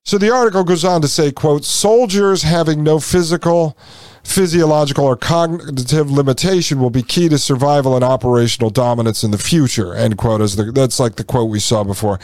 So 0.03 0.17
the 0.17 0.31
article 0.31 0.63
goes 0.63 0.83
on 0.83 1.01
to 1.01 1.07
say, 1.07 1.31
quote, 1.31 1.63
soldiers 1.63 2.43
having 2.43 2.83
no 2.83 2.99
physical 2.99 3.75
physiological 4.23 5.05
or 5.05 5.15
cognitive 5.15 6.09
limitation 6.09 6.79
will 6.79 6.89
be 6.89 7.03
key 7.03 7.29
to 7.29 7.37
survival 7.37 7.95
and 7.95 8.03
operational 8.03 8.69
dominance 8.69 9.23
in 9.23 9.31
the 9.31 9.37
future, 9.37 9.93
end 9.93 10.17
quote. 10.17 10.41
As 10.41 10.55
the, 10.55 10.71
that's 10.71 10.99
like 10.99 11.15
the 11.15 11.23
quote 11.23 11.49
we 11.49 11.59
saw 11.59 11.83
before. 11.83 12.17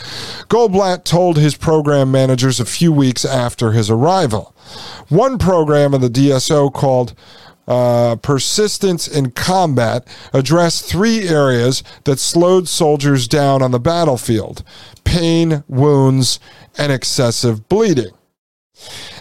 Goldblatt 0.49 1.03
told 1.03 1.37
his 1.37 1.55
program 1.55 2.11
managers 2.11 2.59
a 2.59 2.65
few 2.65 2.91
weeks 2.91 3.25
after 3.25 3.71
his 3.71 3.89
arrival. 3.89 4.55
One 5.09 5.37
program 5.37 5.93
in 5.93 6.01
the 6.01 6.09
DSO 6.09 6.73
called 6.73 7.13
uh, 7.67 8.15
persistence 8.15 9.07
in 9.07 9.29
combat 9.31 10.07
addressed 10.33 10.85
three 10.85 11.27
areas 11.27 11.83
that 12.05 12.17
slowed 12.17 12.67
soldiers 12.67 13.27
down 13.27 13.61
on 13.61 13.71
the 13.71 13.79
battlefield 13.79 14.63
pain, 15.03 15.63
wounds, 15.67 16.39
and 16.77 16.91
excessive 16.91 17.67
bleeding. 17.69 18.11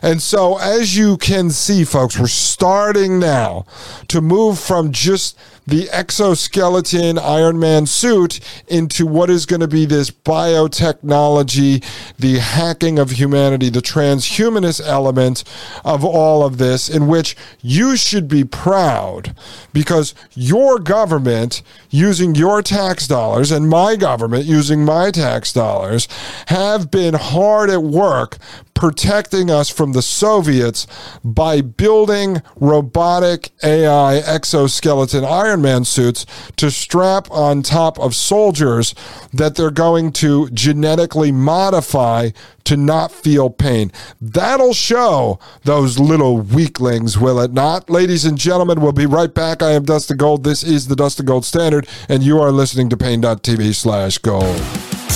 And 0.02 0.23
so, 0.23 0.59
as 0.59 0.97
you 0.97 1.17
can 1.17 1.50
see, 1.50 1.85
folks, 1.85 2.19
we're 2.19 2.26
starting 2.26 3.19
now 3.19 3.67
to 4.09 4.21
move 4.21 4.59
from 4.59 4.93
just 4.93 5.37
the 5.68 5.90
exoskeleton 5.90 7.18
Iron 7.18 7.58
Man 7.58 7.84
suit 7.84 8.40
into 8.68 9.04
what 9.04 9.28
is 9.28 9.44
going 9.44 9.60
to 9.60 9.68
be 9.68 9.84
this 9.84 10.10
biotechnology, 10.10 11.84
the 12.18 12.38
hacking 12.38 12.98
of 12.98 13.10
humanity, 13.10 13.68
the 13.68 13.82
transhumanist 13.82 14.80
element 14.87 15.44
of 15.84 16.06
all 16.06 16.42
of 16.42 16.56
this, 16.56 16.88
in 16.88 17.06
which 17.06 17.37
you 17.60 17.98
should 17.98 18.28
be 18.28 18.44
proud 18.44 19.37
because 19.75 20.14
your 20.32 20.78
government, 20.78 21.60
using 21.90 22.34
your 22.34 22.62
tax 22.62 23.06
dollars, 23.06 23.50
and 23.50 23.68
my 23.68 23.94
government, 23.94 24.46
using 24.46 24.87
my 24.87 25.10
tax 25.10 25.52
dollars, 25.52 26.08
have 26.46 26.90
been 26.90 27.12
hard 27.12 27.68
at 27.68 27.82
work 27.82 28.38
protecting 28.78 29.50
us 29.50 29.68
from 29.68 29.92
the 29.92 30.00
Soviets 30.00 30.87
by 31.25 31.60
building 31.60 32.40
robotic 32.54 33.50
AI 33.64 34.18
exoskeleton 34.18 35.25
Iron 35.25 35.58
Man 35.62 35.85
suits 35.85 36.27
to 36.57 36.71
strap 36.71 37.31
on 37.31 37.62
top 37.62 37.99
of 37.99 38.15
soldiers 38.15 38.95
that 39.33 39.55
they're 39.55 39.71
going 39.71 40.12
to 40.12 40.49
genetically 40.50 41.33
modify 41.33 42.31
to 42.65 42.77
not 42.77 43.11
feel 43.11 43.49
pain. 43.49 43.91
That'll 44.21 44.75
show 44.75 45.38
those 45.65 45.99
little 45.99 46.38
weaklings, 46.38 47.19
will 47.19 47.41
it 47.41 47.53
not? 47.53 47.88
Ladies 47.88 48.25
and 48.25 48.37
gentlemen, 48.37 48.81
we'll 48.81 48.93
be 48.93 49.07
right 49.07 49.33
back. 49.33 49.62
I 49.62 49.73
am 49.73 49.85
Dustin 49.85 50.19
Gold. 50.19 50.45
This 50.45 50.62
is 50.62 50.88
the 50.88 50.97
Dustin 50.97 51.27
Gold 51.27 51.45
Standard, 51.45 51.88
and 52.09 52.23
you 52.23 52.38
are 52.41 52.53
listening 52.53 52.91
to 52.91 52.97
Paine.tv 52.97 53.75
slash 53.75 54.19
gold. 54.19 54.45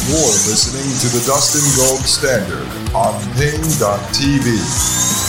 You're 0.08 0.18
listening 0.48 0.98
to 1.00 1.16
the 1.16 1.22
Dustin 1.26 1.62
Gold 1.76 2.00
Standard 2.00 2.66
on 2.94 3.20
Paine.tv. 3.34 5.21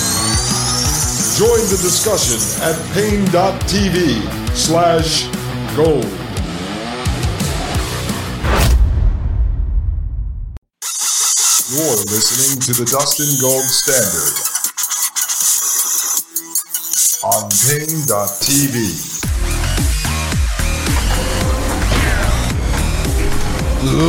Join 1.37 1.65
the 1.65 1.79
discussion 1.81 2.37
at 2.61 2.77
Paine.tv 2.93 4.21
slash 4.55 5.25
gold. 5.75 6.05
You're 11.73 12.05
listening 12.05 12.61
to 12.61 12.73
the 12.73 12.85
Dustin 12.85 13.33
Gold 13.41 13.63
Standard 13.63 14.33
on 17.25 17.49
Paine.tv. 17.65 19.13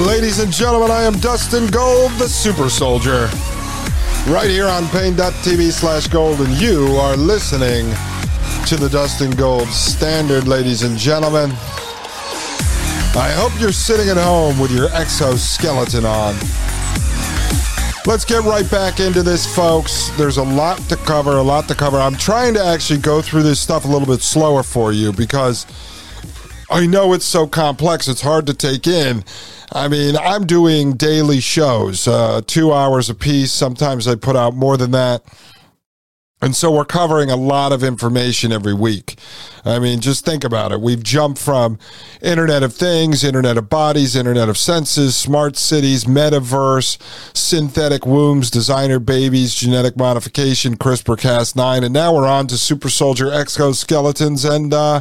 Ladies 0.07 0.40
and 0.40 0.52
gentlemen, 0.52 0.90
I 0.90 1.04
am 1.04 1.14
Dustin 1.21 1.69
Gold, 1.69 2.12
the 2.19 2.28
super 2.28 2.69
soldier. 2.69 3.31
Right 4.26 4.49
here 4.49 4.66
on 4.66 4.88
Paine.tv 4.88 5.71
slash 5.71 6.09
gold, 6.09 6.40
and 6.40 6.50
you 6.54 6.97
are 6.97 7.14
listening 7.14 7.85
to 8.66 8.75
the 8.75 8.88
Dustin 8.90 9.31
Gold 9.33 9.69
Standard, 9.69 10.49
ladies 10.49 10.83
and 10.83 10.97
gentlemen. 10.97 11.50
I 13.14 13.31
hope 13.37 13.52
you're 13.61 13.71
sitting 13.71 14.09
at 14.09 14.16
home 14.16 14.59
with 14.59 14.71
your 14.71 14.88
exoskeleton 14.95 16.07
on. 16.07 16.35
Let's 18.07 18.25
get 18.25 18.43
right 18.45 18.69
back 18.71 18.99
into 18.99 19.23
this, 19.23 19.45
folks. 19.54 20.09
There's 20.16 20.38
a 20.38 20.43
lot 20.43 20.78
to 20.88 20.97
cover, 20.97 21.33
a 21.33 21.43
lot 21.43 21.69
to 21.69 21.75
cover. 21.75 21.99
I'm 21.99 22.16
trying 22.16 22.54
to 22.54 22.64
actually 22.64 23.00
go 23.00 23.21
through 23.21 23.43
this 23.43 23.61
stuff 23.61 23.85
a 23.85 23.88
little 23.88 24.09
bit 24.09 24.23
slower 24.23 24.62
for 24.62 24.90
you 24.95 25.12
because 25.12 25.66
I 26.75 26.87
know 26.87 27.12
it's 27.12 27.25
so 27.25 27.47
complex, 27.47 28.09
it's 28.09 28.23
hard 28.23 28.49
to 28.49 28.52
take 28.52 28.88
in. 28.88 29.23
I 29.71 29.87
mean, 29.87 30.16
I'm 30.16 30.45
doing 30.45 30.95
daily 30.95 31.38
shows, 31.38 32.09
uh, 32.09 32.40
two 32.49 32.73
hours 32.73 33.09
a 33.09 33.14
piece. 33.14 33.52
Sometimes 33.52 34.09
I 34.09 34.16
put 34.16 34.35
out 34.35 34.57
more 34.57 34.76
than 34.76 34.90
that. 34.90 35.23
And 36.45 36.55
so 36.55 36.71
we're 36.71 36.85
covering 36.85 37.31
a 37.31 37.37
lot 37.37 37.73
of 37.73 37.83
information 37.83 38.53
every 38.53 38.75
week. 38.75 39.19
I 39.65 39.79
mean, 39.79 40.01
just 40.01 40.27
think 40.27 40.45
about 40.45 40.73
it. 40.73 40.81
We've 40.83 41.03
jumped 41.03 41.41
from 41.41 41.79
Internet 42.21 42.63
of 42.63 42.75
Things, 42.75 43.25
Internet 43.25 43.57
of 43.57 43.71
Bodies, 43.71 44.15
Internet 44.15 44.51
of 44.51 44.59
Senses, 44.59 45.17
smart 45.17 45.57
cities, 45.57 46.05
metaverse, 46.05 46.99
synthetic 47.35 48.05
wombs, 48.05 48.51
designer 48.51 48.99
babies, 48.99 49.55
genetic 49.55 49.97
modification, 49.97 50.77
CRISPR 50.77 51.17
Cas9, 51.17 51.83
and 51.83 51.95
now 51.95 52.15
we're 52.15 52.29
on 52.29 52.47
to 52.49 52.59
super 52.59 52.91
soldier 52.91 53.29
exoskeletons 53.29 54.45
and 54.47 54.75
uh, 54.75 55.01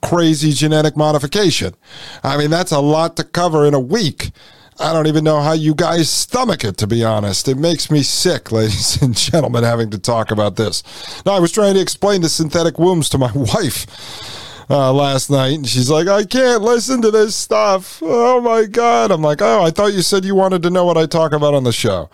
crazy 0.00 0.52
genetic 0.52 0.96
modification. 0.96 1.74
I 2.22 2.36
mean, 2.36 2.50
that's 2.50 2.70
a 2.70 2.78
lot 2.78 3.16
to 3.16 3.24
cover 3.24 3.66
in 3.66 3.74
a 3.74 3.80
week. 3.80 4.30
I 4.78 4.92
don't 4.92 5.06
even 5.06 5.22
know 5.22 5.40
how 5.40 5.52
you 5.52 5.74
guys 5.74 6.10
stomach 6.10 6.64
it, 6.64 6.76
to 6.78 6.86
be 6.86 7.04
honest. 7.04 7.46
It 7.46 7.56
makes 7.56 7.90
me 7.90 8.02
sick, 8.02 8.50
ladies 8.52 9.00
and 9.02 9.16
gentlemen, 9.16 9.64
having 9.64 9.90
to 9.90 9.98
talk 9.98 10.30
about 10.30 10.56
this. 10.56 10.82
Now, 11.24 11.32
I 11.32 11.40
was 11.40 11.52
trying 11.52 11.74
to 11.74 11.80
explain 11.80 12.22
the 12.22 12.28
synthetic 12.28 12.78
wombs 12.78 13.08
to 13.10 13.18
my 13.18 13.30
wife 13.34 13.86
uh, 14.68 14.92
last 14.92 15.30
night, 15.30 15.54
and 15.54 15.68
she's 15.68 15.90
like, 15.90 16.08
I 16.08 16.24
can't 16.24 16.62
listen 16.62 17.02
to 17.02 17.10
this 17.10 17.36
stuff. 17.36 18.00
Oh 18.02 18.40
my 18.40 18.64
God. 18.64 19.10
I'm 19.10 19.22
like, 19.22 19.42
oh, 19.42 19.62
I 19.62 19.70
thought 19.70 19.92
you 19.92 20.02
said 20.02 20.24
you 20.24 20.34
wanted 20.34 20.62
to 20.64 20.70
know 20.70 20.84
what 20.84 20.96
I 20.96 21.06
talk 21.06 21.32
about 21.32 21.54
on 21.54 21.64
the 21.64 21.72
show. 21.72 22.10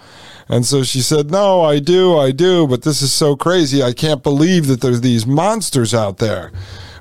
And 0.49 0.67
so 0.67 0.83
she 0.83 1.01
said, 1.01 1.31
No, 1.31 1.63
I 1.63 1.79
do, 1.79 2.19
I 2.19 2.33
do, 2.33 2.67
but 2.67 2.83
this 2.83 3.03
is 3.03 3.13
so 3.13 3.37
crazy. 3.37 3.85
I 3.85 3.93
can't 3.93 4.21
believe 4.21 4.67
that 4.67 4.81
there's 4.81 5.01
these 5.01 5.25
monsters 5.25 5.95
out 5.95 6.19
there. 6.19 6.51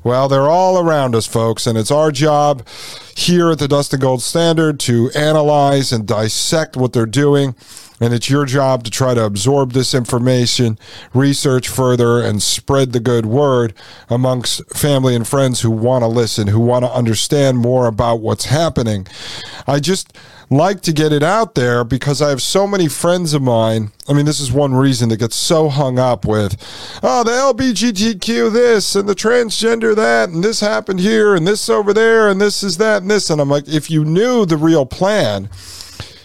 Well, 0.03 0.27
they're 0.27 0.49
all 0.49 0.79
around 0.79 1.15
us, 1.15 1.27
folks, 1.27 1.67
and 1.67 1.77
it's 1.77 1.91
our 1.91 2.11
job 2.11 2.65
here 3.15 3.51
at 3.51 3.59
the 3.59 3.67
Dustin 3.67 3.99
Gold 3.99 4.21
Standard 4.21 4.79
to 4.81 5.11
analyze 5.13 5.91
and 5.91 6.07
dissect 6.07 6.77
what 6.77 6.93
they're 6.93 7.05
doing. 7.05 7.55
And 8.01 8.13
it's 8.13 8.29
your 8.29 8.45
job 8.45 8.85
to 8.85 8.91
try 8.91 9.13
to 9.13 9.25
absorb 9.25 9.73
this 9.73 9.93
information, 9.93 10.79
research 11.13 11.67
further, 11.67 12.21
and 12.21 12.41
spread 12.41 12.93
the 12.93 13.01
good 13.01 13.25
word 13.25 13.73
amongst 14.09 14.65
family 14.73 15.15
and 15.15 15.27
friends 15.27 15.61
who 15.61 15.71
want 15.71 16.03
to 16.03 16.07
listen, 16.07 16.47
who 16.47 16.61
want 16.61 16.85
to 16.85 16.91
understand 16.91 17.57
more 17.57 17.87
about 17.87 18.21
what's 18.21 18.45
happening. 18.45 19.05
I 19.67 19.81
just 19.81 20.15
like 20.49 20.81
to 20.81 20.91
get 20.91 21.13
it 21.13 21.21
out 21.21 21.53
there 21.53 21.83
because 21.83 22.21
I 22.21 22.29
have 22.29 22.41
so 22.41 22.65
many 22.65 22.87
friends 22.87 23.33
of 23.33 23.41
mine. 23.41 23.91
I 24.07 24.13
mean, 24.13 24.25
this 24.25 24.39
is 24.39 24.51
one 24.51 24.73
reason 24.73 25.09
that 25.09 25.19
gets 25.19 25.35
so 25.35 25.69
hung 25.69 25.99
up 25.99 26.25
with, 26.25 26.57
oh, 27.03 27.23
the 27.23 27.31
LBGTQ 27.31 28.51
this 28.51 28.95
and 28.95 29.07
the 29.07 29.15
transgender 29.15 29.95
that, 29.95 30.29
and 30.29 30.43
this 30.43 30.59
happened 30.59 31.01
here 31.01 31.35
and 31.35 31.47
this 31.47 31.69
over 31.69 31.93
there 31.93 32.27
and 32.29 32.41
this 32.41 32.63
is 32.63 32.77
that 32.77 33.03
and 33.03 33.11
this. 33.11 33.29
And 33.29 33.39
I'm 33.39 33.49
like, 33.49 33.67
if 33.67 33.91
you 33.91 34.03
knew 34.03 34.45
the 34.45 34.57
real 34.57 34.85
plan, 34.85 35.49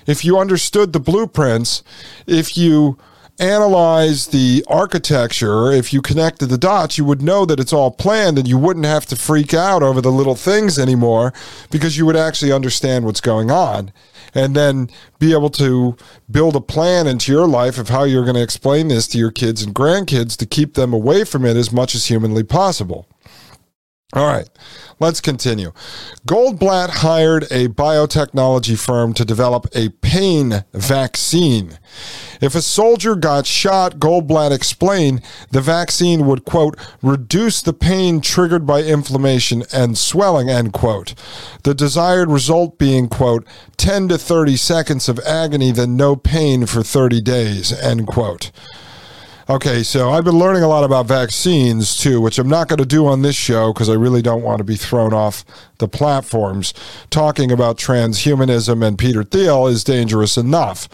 if 0.07 0.25
you 0.25 0.39
understood 0.39 0.93
the 0.93 1.01
blueprints, 1.01 1.83
if 2.27 2.57
you 2.57 2.97
analyze 3.39 4.29
the 4.29 4.65
architecture, 4.69 5.73
if 5.73 5.93
you 5.93 6.01
connected 6.01 6.47
the 6.47 6.57
dots, 6.57 6.97
you 6.97 7.05
would 7.05 7.21
know 7.21 7.45
that 7.45 7.59
it's 7.59 7.73
all 7.73 7.91
planned 7.91 8.39
and 8.39 8.47
you 8.47 8.57
wouldn't 8.57 8.87
have 8.87 9.05
to 9.07 9.17
freak 9.17 9.53
out 9.53 9.83
over 9.83 10.01
the 10.01 10.13
little 10.13 10.37
things 10.37 10.79
anymore 10.79 11.33
because 11.71 11.99
you 11.99 12.07
would 12.07 12.17
actually 12.17 12.53
understand 12.53 13.05
what's 13.05 13.21
going 13.21 13.51
on 13.51 13.93
and 14.35 14.55
then 14.55 14.91
be 15.19 15.33
able 15.33 15.51
to 15.51 15.97
build 16.31 16.57
a 16.57 16.61
plan 16.61 17.07
into 17.07 17.33
your 17.33 17.47
life 17.47 17.79
of 17.79 17.89
how 17.89 18.05
you're 18.05 18.25
going 18.25 18.35
to 18.35 18.43
explain 18.43 18.89
this 18.89 19.07
to 19.09 19.19
your 19.19 19.31
kids 19.31 19.63
and 19.63 19.75
grandkids 19.75 20.37
to 20.37 20.47
keep 20.47 20.75
them 20.75 20.93
away 20.93 21.25
from 21.25 21.45
it 21.45 21.57
as 21.57 21.73
much 21.73 21.95
as 21.95 22.07
humanly 22.07 22.43
possible. 22.43 23.07
All 24.15 24.29
right, 24.29 24.49
let's 25.01 25.21
continue. 25.21 25.73
Goldblatt 26.27 26.91
hired 26.91 27.45
a 27.45 27.67
biotechnology 27.69 28.79
firm 28.79 29.13
to 29.15 29.25
develop 29.25 29.67
a 29.75 29.89
pain 29.89 30.65
vaccine. 30.73 31.79
If 32.45 32.55
a 32.55 32.61
soldier 32.61 33.17
got 33.17 33.47
shot, 33.47 33.99
Goldblatt 33.99 34.51
explained 34.51 35.23
the 35.51 35.63
vaccine 35.63 36.27
would, 36.27 36.45
quote, 36.45 36.77
reduce 37.01 37.63
the 37.63 37.73
pain 37.73 38.21
triggered 38.21 38.67
by 38.67 38.83
inflammation 38.83 39.65
and 39.73 39.97
swelling, 39.97 40.51
end 40.51 40.75
quote. 40.75 41.15
The 41.63 41.75
desired 41.75 42.31
result 42.31 42.77
being, 42.77 43.09
quote, 43.09 43.47
10 43.79 44.09
to 44.09 44.19
30 44.19 44.57
seconds 44.57 45.09
of 45.09 45.19
agony, 45.21 45.73
then 45.73 45.97
no 45.97 46.17
pain 46.17 46.67
for 46.67 46.83
30 46.83 47.23
days, 47.23 47.73
end 47.73 48.07
quote. 48.07 48.51
Okay, 49.49 49.83
so 49.83 50.11
I've 50.11 50.25
been 50.25 50.39
learning 50.39 50.63
a 50.63 50.69
lot 50.69 50.85
about 50.85 51.07
vaccines 51.07 51.99
too, 51.99 52.19
which 52.19 52.39
I'm 52.39 52.49
not 52.49 52.69
going 52.69 52.79
to 52.79 52.87
do 52.87 53.07
on 53.07 53.21
this 53.21 53.37
show 53.37 53.73
because 53.73 53.91
I 53.91 53.95
really 53.95 54.23
don't 54.23 54.43
want 54.43 54.59
to 54.59 54.65
be 54.65 54.77
thrown 54.77 55.13
off 55.13 55.45
the 55.79 55.89
platforms. 55.89 56.73
Talking 57.11 57.53
about 57.53 57.77
transhumanism 57.77 58.87
and 58.87 58.99
Peter 58.99 59.23
Thiel 59.23 59.67
is 59.67 59.85
dangerous 59.85 60.39
enough. 60.39 60.89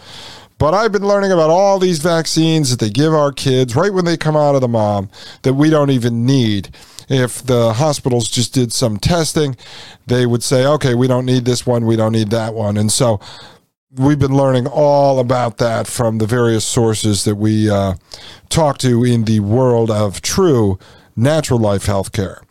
But 0.61 0.75
I've 0.75 0.91
been 0.91 1.07
learning 1.07 1.31
about 1.31 1.49
all 1.49 1.79
these 1.79 1.97
vaccines 1.97 2.69
that 2.69 2.79
they 2.79 2.91
give 2.91 3.15
our 3.15 3.31
kids 3.31 3.75
right 3.75 3.91
when 3.91 4.05
they 4.05 4.15
come 4.15 4.35
out 4.35 4.53
of 4.53 4.61
the 4.61 4.67
mom 4.67 5.09
that 5.41 5.55
we 5.55 5.71
don't 5.71 5.89
even 5.89 6.23
need. 6.23 6.69
If 7.09 7.43
the 7.43 7.73
hospitals 7.73 8.29
just 8.29 8.53
did 8.53 8.71
some 8.71 8.97
testing, 8.97 9.57
they 10.05 10.27
would 10.27 10.43
say, 10.43 10.63
okay, 10.67 10.93
we 10.93 11.07
don't 11.07 11.25
need 11.25 11.45
this 11.45 11.65
one, 11.65 11.87
we 11.87 11.95
don't 11.95 12.11
need 12.11 12.29
that 12.29 12.53
one. 12.53 12.77
And 12.77 12.91
so 12.91 13.19
we've 13.89 14.19
been 14.19 14.37
learning 14.37 14.67
all 14.67 15.17
about 15.17 15.57
that 15.57 15.87
from 15.87 16.19
the 16.19 16.27
various 16.27 16.63
sources 16.63 17.23
that 17.23 17.37
we 17.37 17.67
uh, 17.67 17.95
talk 18.49 18.77
to 18.77 19.03
in 19.03 19.23
the 19.23 19.39
world 19.39 19.89
of 19.89 20.21
true 20.21 20.77
natural 21.15 21.57
life 21.57 21.87
healthcare. 21.87 22.43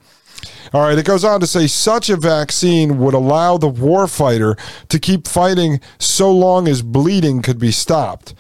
All 0.73 0.83
right, 0.83 0.97
it 0.97 1.05
goes 1.05 1.25
on 1.25 1.41
to 1.41 1.49
say 1.49 1.67
such 1.67 2.09
a 2.11 2.17
vaccine 2.17 2.99
would 2.99 3.15
allow 3.15 3.59
the 3.59 3.71
warfighter 3.71 4.57
to 4.89 4.99
keep 5.01 5.27
fighting 5.27 5.81
so 5.99 6.31
long 6.31 6.69
as 6.69 6.83
bleeding 6.83 7.43
could 7.43 7.59
be 7.59 7.73
stopped. 7.73 8.35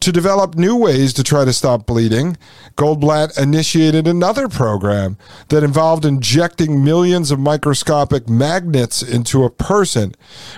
To 0.00 0.10
develop 0.10 0.54
new 0.54 0.76
ways 0.76 1.12
to 1.14 1.22
try 1.22 1.44
to 1.44 1.52
stop 1.52 1.84
bleeding, 1.84 2.38
Goldblatt 2.76 3.38
initiated 3.38 4.08
another 4.08 4.48
program 4.48 5.18
that 5.48 5.62
involved 5.62 6.06
injecting 6.06 6.82
millions 6.82 7.30
of 7.30 7.38
microscopic 7.38 8.28
magnets 8.30 9.02
into 9.02 9.44
a 9.44 9.50
person, 9.50 10.14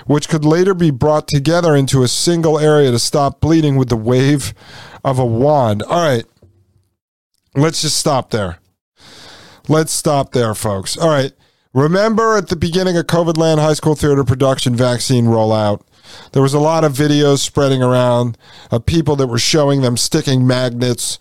which 0.07 0.29
could 0.29 0.45
later 0.45 0.75
be 0.75 0.91
brought 0.91 1.27
together 1.27 1.75
into 1.75 2.05
a 2.05 2.09
single 2.09 2.59
area 2.59 2.93
to 2.93 2.99
stop 3.01 3.41
bleeding 3.41 3.77
with 3.77 3.89
the 3.89 3.97
wave 3.97 4.55
of 5.05 5.19
a 5.19 5.27
wand. 5.27 5.83
All 5.83 6.09
right, 6.09 6.25
let's 7.57 7.83
just 7.83 7.97
stop 7.97 8.31
there. 8.31 8.59
Let's 9.69 9.93
stop 9.93 10.33
there, 10.33 10.55
folks. 10.55 10.97
All 10.97 11.09
right. 11.09 11.33
Remember 11.73 12.37
at 12.37 12.49
the 12.49 12.57
beginning 12.57 12.97
of 12.97 13.07
COVID 13.07 13.37
Land 13.37 13.61
High 13.61 13.75
School 13.75 13.95
Theater 13.95 14.25
production 14.25 14.75
vaccine 14.75 15.27
rollout, 15.27 15.83
there 16.33 16.41
was 16.41 16.55
a 16.55 16.59
lot 16.61 16.85
of 16.85 16.93
videos 16.93 17.39
spreading 17.39 17.83
around 17.83 18.39
of 18.71 18.87
people 18.87 19.17
that 19.17 19.27
were 19.27 19.39
showing 19.39 19.83
them 19.83 19.97
sticking 19.97 20.47
magnets 20.47 21.19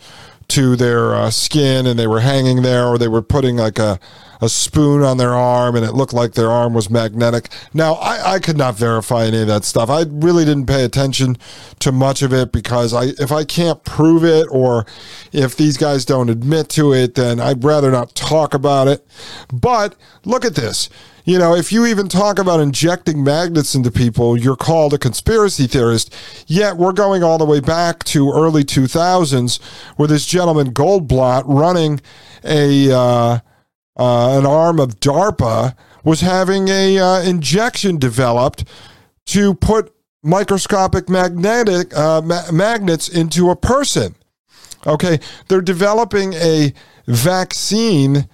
to 0.49 0.75
their 0.75 1.15
uh, 1.15 1.31
skin 1.31 1.85
and 1.85 1.97
they 1.97 2.07
were 2.07 2.19
hanging 2.19 2.61
there 2.61 2.85
or 2.85 2.97
they 2.97 3.07
were 3.07 3.21
putting 3.21 3.57
like 3.57 3.79
a, 3.79 3.99
a 4.41 4.49
spoon 4.49 5.01
on 5.01 5.17
their 5.17 5.33
arm 5.33 5.75
and 5.75 5.85
it 5.85 5.93
looked 5.93 6.13
like 6.13 6.33
their 6.33 6.51
arm 6.51 6.73
was 6.73 6.89
magnetic. 6.89 7.49
Now, 7.73 7.93
I, 7.95 8.33
I 8.33 8.39
could 8.39 8.57
not 8.57 8.75
verify 8.75 9.25
any 9.25 9.41
of 9.41 9.47
that 9.47 9.63
stuff. 9.63 9.89
I 9.89 10.05
really 10.07 10.45
didn't 10.45 10.67
pay 10.67 10.83
attention 10.83 11.37
to 11.79 11.91
much 11.91 12.21
of 12.21 12.33
it 12.33 12.51
because 12.51 12.93
I 12.93 13.05
if 13.19 13.31
I 13.31 13.43
can't 13.43 13.83
prove 13.83 14.23
it 14.23 14.47
or 14.51 14.85
if 15.31 15.55
these 15.55 15.77
guys 15.77 16.05
don't 16.05 16.29
admit 16.29 16.69
to 16.69 16.93
it, 16.93 17.15
then 17.15 17.39
I'd 17.39 17.63
rather 17.63 17.91
not 17.91 18.15
talk 18.15 18.53
about 18.53 18.87
it. 18.87 19.05
But 19.51 19.95
look 20.25 20.45
at 20.45 20.55
this 20.55 20.89
you 21.25 21.39
know, 21.39 21.55
if 21.55 21.71
you 21.71 21.87
even 21.87 22.07
talk 22.07 22.37
about 22.37 22.59
injecting 22.59 23.23
magnets 23.23 23.73
into 23.73 23.89
people, 23.89 24.37
you're 24.37 24.55
called 24.55 24.93
a 24.93 24.99
conspiracy 24.99 25.65
theorist. 25.65 26.13
Yet 26.45 26.77
we're 26.77 26.93
going 26.93 27.23
all 27.23 27.39
the 27.39 27.45
way 27.45 27.59
back 27.59 28.03
to 28.05 28.31
early 28.31 28.63
2000s 28.63 29.59
where 29.97 30.07
this 30.07 30.27
gentleman 30.27 30.71
Goldblatt 30.71 31.43
running 31.47 31.99
a 32.43 32.91
uh, 32.91 33.39
uh, 33.97 34.37
an 34.37 34.45
arm 34.45 34.79
of 34.79 34.99
DARPA 34.99 35.75
was 36.03 36.21
having 36.21 36.67
a 36.67 36.99
uh, 36.99 37.21
injection 37.21 37.97
developed 37.97 38.65
to 39.25 39.55
put 39.55 39.91
microscopic 40.21 41.09
magnetic 41.09 41.95
uh, 41.97 42.21
ma- 42.21 42.51
magnets 42.51 43.09
into 43.09 43.49
a 43.49 43.55
person. 43.55 44.13
Okay, 44.85 45.19
they're 45.47 45.61
developing 45.61 46.33
a 46.33 46.71
vaccine 47.07 48.29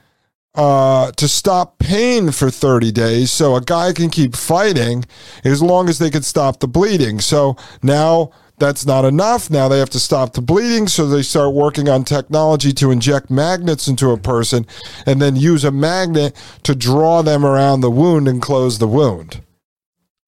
uh, 0.56 1.12
to 1.12 1.28
stop 1.28 1.80
pain 1.80 2.32
for 2.32 2.50
30 2.50 2.92
days 2.92 3.32
so 3.32 3.56
a 3.56 3.62
guy 3.62 3.94
can 3.94 4.10
keep 4.10 4.36
fighting 4.36 5.06
as 5.44 5.62
long 5.62 5.88
as 5.88 6.00
they 6.00 6.10
can 6.10 6.24
stop 6.24 6.60
the 6.60 6.68
bleeding. 6.68 7.20
So 7.20 7.56
now 7.82 8.32
that's 8.58 8.86
not 8.86 9.06
enough. 9.06 9.50
Now 9.50 9.68
they 9.68 9.80
have 9.80 9.90
to 9.92 10.00
stop 10.00 10.34
the 10.34 10.42
bleeding, 10.42 10.88
so 10.88 11.08
they 11.08 11.24
start 11.24 11.54
working 11.54 11.90
on 11.90 12.04
technology 12.04 12.72
to 12.74 12.92
inject 12.92 13.32
magnets 13.32 13.88
into 13.88 14.12
a 14.12 14.18
person 14.18 14.68
and 15.06 15.22
then 15.22 15.36
use 15.36 15.64
a 15.64 15.72
magnet 15.72 16.36
to 16.64 16.76
draw 16.76 17.22
them 17.22 17.44
around 17.44 17.82
the 17.82 17.90
wound 17.90 18.28
and 18.28 18.42
close 18.42 18.78
the 18.78 18.88
wound. 18.88 19.42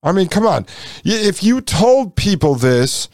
I 0.01 0.11
mean, 0.11 0.27
come 0.27 0.45
on. 0.45 0.65
If 1.05 1.43
you 1.43 1.61
told 1.61 2.15
people 2.15 2.55
this, 2.55 3.07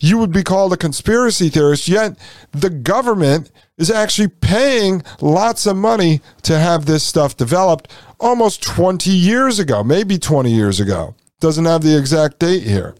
you 0.00 0.18
would 0.18 0.32
be 0.32 0.42
called 0.42 0.72
a 0.72 0.76
conspiracy 0.76 1.48
theorist. 1.48 1.88
Yet 1.88 2.18
the 2.52 2.70
government 2.70 3.50
is 3.78 3.90
actually 3.90 4.28
paying 4.28 5.02
lots 5.20 5.66
of 5.66 5.76
money 5.76 6.20
to 6.42 6.58
have 6.58 6.86
this 6.86 7.04
stuff 7.04 7.36
developed 7.36 7.92
almost 8.18 8.62
20 8.62 9.10
years 9.10 9.58
ago, 9.58 9.82
maybe 9.84 10.18
20 10.18 10.50
years 10.50 10.80
ago. 10.80 11.14
Doesn't 11.40 11.66
have 11.66 11.82
the 11.82 11.98
exact 11.98 12.38
date 12.38 12.62
here. 12.62 12.94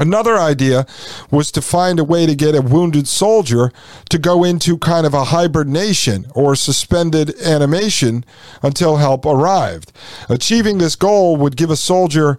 Another 0.00 0.38
idea 0.38 0.86
was 1.30 1.52
to 1.52 1.60
find 1.60 1.98
a 1.98 2.04
way 2.04 2.24
to 2.24 2.34
get 2.34 2.54
a 2.54 2.62
wounded 2.62 3.06
soldier 3.06 3.70
to 4.08 4.18
go 4.18 4.44
into 4.44 4.78
kind 4.78 5.04
of 5.04 5.12
a 5.12 5.24
hibernation 5.24 6.26
or 6.34 6.56
suspended 6.56 7.38
animation 7.42 8.24
until 8.62 8.96
help 8.96 9.26
arrived. 9.26 9.92
Achieving 10.30 10.78
this 10.78 10.96
goal 10.96 11.36
would 11.36 11.54
give 11.54 11.68
a 11.70 11.76
soldier 11.76 12.38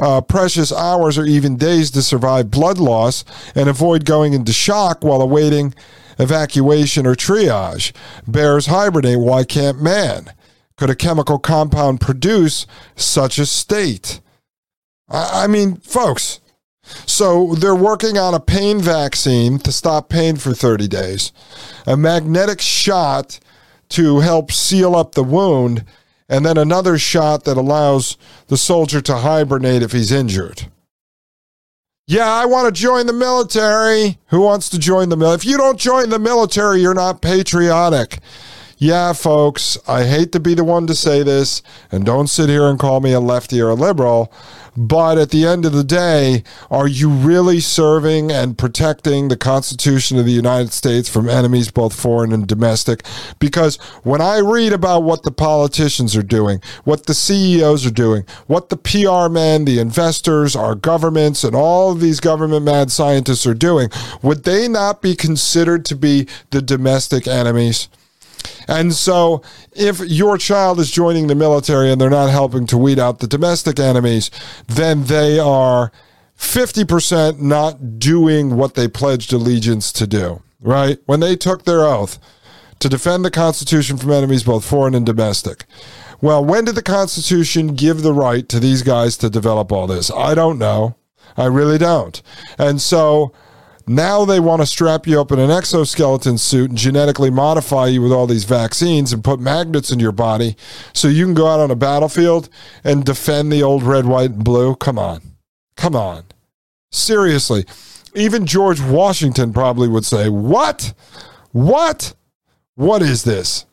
uh, 0.00 0.20
precious 0.20 0.72
hours 0.72 1.18
or 1.18 1.24
even 1.24 1.56
days 1.56 1.90
to 1.92 2.02
survive 2.02 2.50
blood 2.50 2.78
loss 2.78 3.24
and 3.54 3.68
avoid 3.68 4.04
going 4.04 4.32
into 4.32 4.52
shock 4.52 5.04
while 5.04 5.20
awaiting 5.20 5.74
evacuation 6.18 7.06
or 7.06 7.14
triage. 7.14 7.92
Bears 8.26 8.66
hibernate. 8.66 9.20
Why 9.20 9.44
can't 9.44 9.82
man? 9.82 10.32
Could 10.76 10.90
a 10.90 10.96
chemical 10.96 11.38
compound 11.38 12.00
produce 12.00 12.66
such 12.96 13.38
a 13.38 13.46
state? 13.46 14.20
I, 15.08 15.44
I 15.44 15.46
mean, 15.46 15.76
folks 15.76 16.40
so 17.06 17.54
they're 17.54 17.74
working 17.74 18.18
on 18.18 18.34
a 18.34 18.40
pain 18.40 18.80
vaccine 18.80 19.58
to 19.60 19.72
stop 19.72 20.08
pain 20.08 20.36
for 20.36 20.54
30 20.54 20.88
days, 20.88 21.32
a 21.86 21.96
magnetic 21.96 22.60
shot 22.60 23.38
to 23.90 24.20
help 24.20 24.52
seal 24.52 24.94
up 24.94 25.12
the 25.14 25.24
wound, 25.24 25.84
and 26.30 26.46
then 26.46 26.56
another 26.56 26.96
shot 26.96 27.44
that 27.44 27.56
allows 27.56 28.16
the 28.46 28.56
soldier 28.56 29.00
to 29.02 29.16
hibernate 29.16 29.82
if 29.82 29.90
he's 29.90 30.12
injured. 30.12 30.68
Yeah, 32.06 32.28
I 32.28 32.46
want 32.46 32.72
to 32.72 32.80
join 32.80 33.06
the 33.06 33.12
military. 33.12 34.18
Who 34.28 34.40
wants 34.40 34.68
to 34.70 34.78
join 34.78 35.10
the 35.10 35.16
military? 35.16 35.36
If 35.36 35.44
you 35.44 35.56
don't 35.56 35.78
join 35.78 36.08
the 36.08 36.18
military, 36.18 36.80
you're 36.80 36.94
not 36.94 37.20
patriotic. 37.20 38.20
Yeah, 38.82 39.12
folks, 39.12 39.76
I 39.86 40.04
hate 40.04 40.32
to 40.32 40.40
be 40.40 40.54
the 40.54 40.64
one 40.64 40.86
to 40.86 40.94
say 40.94 41.22
this, 41.22 41.62
and 41.92 42.06
don't 42.06 42.28
sit 42.28 42.48
here 42.48 42.66
and 42.66 42.78
call 42.78 43.00
me 43.00 43.12
a 43.12 43.20
lefty 43.20 43.60
or 43.60 43.68
a 43.68 43.74
liberal, 43.74 44.32
but 44.74 45.18
at 45.18 45.28
the 45.28 45.46
end 45.46 45.66
of 45.66 45.74
the 45.74 45.84
day, 45.84 46.44
are 46.70 46.88
you 46.88 47.10
really 47.10 47.60
serving 47.60 48.32
and 48.32 48.56
protecting 48.56 49.28
the 49.28 49.36
Constitution 49.36 50.18
of 50.18 50.24
the 50.24 50.32
United 50.32 50.72
States 50.72 51.10
from 51.10 51.28
enemies, 51.28 51.70
both 51.70 51.92
foreign 51.92 52.32
and 52.32 52.46
domestic? 52.46 53.04
Because 53.38 53.76
when 54.02 54.22
I 54.22 54.38
read 54.38 54.72
about 54.72 55.02
what 55.02 55.24
the 55.24 55.30
politicians 55.30 56.16
are 56.16 56.22
doing, 56.22 56.62
what 56.84 57.04
the 57.04 57.12
CEOs 57.12 57.84
are 57.84 57.90
doing, 57.90 58.24
what 58.46 58.70
the 58.70 58.78
PR 58.78 59.30
men, 59.30 59.66
the 59.66 59.78
investors, 59.78 60.56
our 60.56 60.74
governments, 60.74 61.44
and 61.44 61.54
all 61.54 61.92
of 61.92 62.00
these 62.00 62.18
government 62.18 62.64
mad 62.64 62.90
scientists 62.90 63.46
are 63.46 63.52
doing, 63.52 63.90
would 64.22 64.44
they 64.44 64.68
not 64.68 65.02
be 65.02 65.14
considered 65.14 65.84
to 65.84 65.94
be 65.94 66.26
the 66.48 66.62
domestic 66.62 67.28
enemies? 67.28 67.90
And 68.68 68.94
so, 68.94 69.42
if 69.72 70.00
your 70.00 70.38
child 70.38 70.78
is 70.78 70.90
joining 70.90 71.26
the 71.26 71.34
military 71.34 71.90
and 71.90 72.00
they're 72.00 72.10
not 72.10 72.30
helping 72.30 72.66
to 72.68 72.78
weed 72.78 72.98
out 72.98 73.18
the 73.18 73.26
domestic 73.26 73.78
enemies, 73.78 74.30
then 74.66 75.04
they 75.04 75.38
are 75.38 75.92
50% 76.38 77.40
not 77.40 77.98
doing 77.98 78.56
what 78.56 78.74
they 78.74 78.88
pledged 78.88 79.32
allegiance 79.32 79.92
to 79.92 80.06
do, 80.06 80.42
right? 80.60 80.98
When 81.06 81.20
they 81.20 81.36
took 81.36 81.64
their 81.64 81.80
oath 81.84 82.18
to 82.78 82.88
defend 82.88 83.24
the 83.24 83.30
Constitution 83.30 83.98
from 83.98 84.10
enemies, 84.10 84.44
both 84.44 84.64
foreign 84.64 84.94
and 84.94 85.04
domestic. 85.04 85.64
Well, 86.22 86.44
when 86.44 86.64
did 86.64 86.74
the 86.74 86.82
Constitution 86.82 87.74
give 87.74 88.02
the 88.02 88.12
right 88.12 88.48
to 88.48 88.60
these 88.60 88.82
guys 88.82 89.16
to 89.18 89.30
develop 89.30 89.72
all 89.72 89.86
this? 89.86 90.10
I 90.10 90.34
don't 90.34 90.58
know. 90.58 90.96
I 91.36 91.46
really 91.46 91.78
don't. 91.78 92.20
And 92.58 92.80
so, 92.80 93.32
now 93.90 94.24
they 94.24 94.38
want 94.38 94.62
to 94.62 94.66
strap 94.66 95.04
you 95.08 95.20
up 95.20 95.32
in 95.32 95.40
an 95.40 95.50
exoskeleton 95.50 96.38
suit 96.38 96.70
and 96.70 96.78
genetically 96.78 97.28
modify 97.28 97.86
you 97.86 98.00
with 98.00 98.12
all 98.12 98.28
these 98.28 98.44
vaccines 98.44 99.12
and 99.12 99.24
put 99.24 99.40
magnets 99.40 99.90
in 99.90 99.98
your 99.98 100.12
body 100.12 100.54
so 100.92 101.08
you 101.08 101.24
can 101.24 101.34
go 101.34 101.48
out 101.48 101.58
on 101.58 101.72
a 101.72 101.74
battlefield 101.74 102.48
and 102.84 103.04
defend 103.04 103.50
the 103.50 103.64
old 103.64 103.82
red, 103.82 104.06
white, 104.06 104.30
and 104.30 104.44
blue. 104.44 104.76
Come 104.76 104.96
on. 104.96 105.20
Come 105.76 105.96
on. 105.96 106.22
Seriously. 106.92 107.64
Even 108.14 108.46
George 108.46 108.80
Washington 108.80 109.52
probably 109.52 109.88
would 109.88 110.04
say, 110.04 110.28
What? 110.28 110.94
What? 111.50 112.14
What 112.76 113.02
is 113.02 113.24
this? 113.24 113.66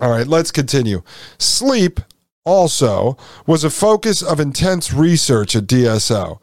All 0.00 0.10
right, 0.10 0.26
let's 0.26 0.50
continue. 0.50 1.02
Sleep 1.36 2.00
also 2.44 3.16
was 3.46 3.64
a 3.64 3.70
focus 3.70 4.22
of 4.22 4.40
intense 4.40 4.92
research 4.92 5.54
at 5.54 5.64
DSO. 5.64 6.38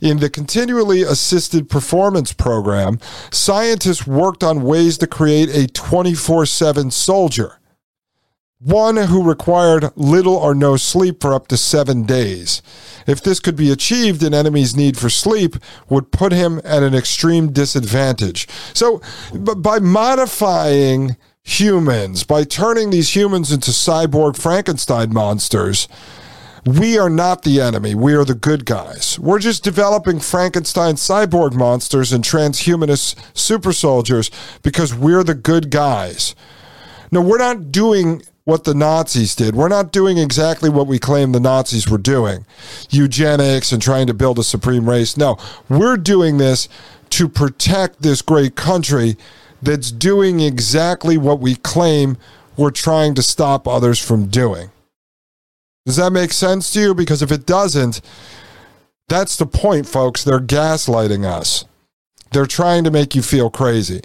In 0.00 0.18
the 0.18 0.30
Continually 0.30 1.02
Assisted 1.02 1.68
Performance 1.68 2.32
Program, 2.32 2.98
scientists 3.30 4.06
worked 4.06 4.42
on 4.42 4.62
ways 4.62 4.96
to 4.98 5.06
create 5.06 5.50
a 5.50 5.66
24 5.66 6.46
7 6.46 6.90
soldier, 6.90 7.60
one 8.58 8.96
who 8.96 9.22
required 9.22 9.90
little 9.94 10.36
or 10.36 10.54
no 10.54 10.76
sleep 10.76 11.20
for 11.20 11.34
up 11.34 11.48
to 11.48 11.56
seven 11.56 12.04
days. 12.04 12.62
If 13.06 13.20
this 13.20 13.40
could 13.40 13.56
be 13.56 13.70
achieved, 13.70 14.22
an 14.22 14.32
enemy's 14.32 14.76
need 14.76 14.96
for 14.96 15.10
sleep 15.10 15.56
would 15.88 16.12
put 16.12 16.32
him 16.32 16.60
at 16.64 16.82
an 16.82 16.94
extreme 16.94 17.52
disadvantage. 17.52 18.48
So, 18.72 19.02
by 19.34 19.80
modifying 19.80 21.16
humans, 21.44 22.24
by 22.24 22.44
turning 22.44 22.90
these 22.90 23.14
humans 23.14 23.52
into 23.52 23.70
cyborg 23.70 24.36
Frankenstein 24.36 25.12
monsters, 25.12 25.88
we 26.64 26.96
are 26.96 27.10
not 27.10 27.42
the 27.42 27.60
enemy. 27.60 27.94
We 27.94 28.14
are 28.14 28.24
the 28.24 28.34
good 28.34 28.64
guys. 28.64 29.18
We're 29.18 29.40
just 29.40 29.64
developing 29.64 30.20
Frankenstein 30.20 30.94
cyborg 30.94 31.54
monsters 31.54 32.12
and 32.12 32.22
transhumanist 32.22 33.16
super 33.36 33.72
soldiers 33.72 34.30
because 34.62 34.94
we're 34.94 35.24
the 35.24 35.34
good 35.34 35.70
guys. 35.70 36.36
No, 37.10 37.20
we're 37.20 37.38
not 37.38 37.72
doing 37.72 38.22
what 38.44 38.64
the 38.64 38.74
Nazis 38.74 39.34
did. 39.34 39.54
We're 39.54 39.68
not 39.68 39.92
doing 39.92 40.18
exactly 40.18 40.70
what 40.70 40.86
we 40.86 40.98
claim 40.98 41.32
the 41.32 41.40
Nazis 41.40 41.88
were 41.88 41.98
doing 41.98 42.46
eugenics 42.90 43.72
and 43.72 43.82
trying 43.82 44.06
to 44.06 44.14
build 44.14 44.38
a 44.38 44.44
supreme 44.44 44.88
race. 44.88 45.16
No, 45.16 45.36
we're 45.68 45.96
doing 45.96 46.38
this 46.38 46.68
to 47.10 47.28
protect 47.28 48.02
this 48.02 48.22
great 48.22 48.54
country 48.56 49.16
that's 49.62 49.90
doing 49.90 50.40
exactly 50.40 51.16
what 51.16 51.40
we 51.40 51.54
claim 51.54 52.18
we're 52.56 52.70
trying 52.70 53.14
to 53.14 53.22
stop 53.22 53.66
others 53.66 53.98
from 53.98 54.26
doing. 54.26 54.70
Does 55.86 55.96
that 55.96 56.12
make 56.12 56.32
sense 56.32 56.72
to 56.72 56.80
you? 56.80 56.94
Because 56.94 57.22
if 57.22 57.32
it 57.32 57.46
doesn't, 57.46 58.00
that's 59.08 59.36
the 59.36 59.46
point, 59.46 59.86
folks. 59.86 60.24
They're 60.24 60.40
gaslighting 60.40 61.24
us. 61.24 61.64
They're 62.30 62.46
trying 62.46 62.84
to 62.84 62.90
make 62.90 63.14
you 63.14 63.22
feel 63.22 63.50
crazy. 63.50 64.02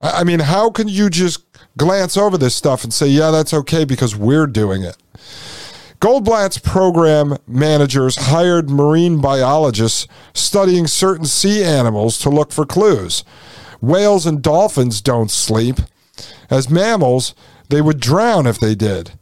I 0.00 0.24
mean, 0.24 0.40
how 0.40 0.70
can 0.70 0.88
you 0.88 1.08
just 1.08 1.44
glance 1.76 2.16
over 2.16 2.36
this 2.36 2.54
stuff 2.54 2.82
and 2.82 2.92
say, 2.92 3.06
yeah, 3.06 3.30
that's 3.30 3.54
okay 3.54 3.84
because 3.84 4.16
we're 4.16 4.46
doing 4.46 4.82
it? 4.82 4.96
Goldblatt's 6.00 6.58
program 6.58 7.36
managers 7.46 8.16
hired 8.16 8.68
marine 8.68 9.20
biologists 9.20 10.08
studying 10.34 10.88
certain 10.88 11.24
sea 11.24 11.62
animals 11.62 12.18
to 12.18 12.28
look 12.28 12.50
for 12.50 12.66
clues. 12.66 13.22
Whales 13.82 14.24
and 14.24 14.40
dolphins 14.40 15.02
don't 15.02 15.30
sleep. 15.30 15.76
As 16.48 16.70
mammals, 16.70 17.34
they 17.68 17.82
would 17.82 18.00
drown 18.00 18.46
if 18.46 18.58
they 18.58 18.74
did. 18.74 19.12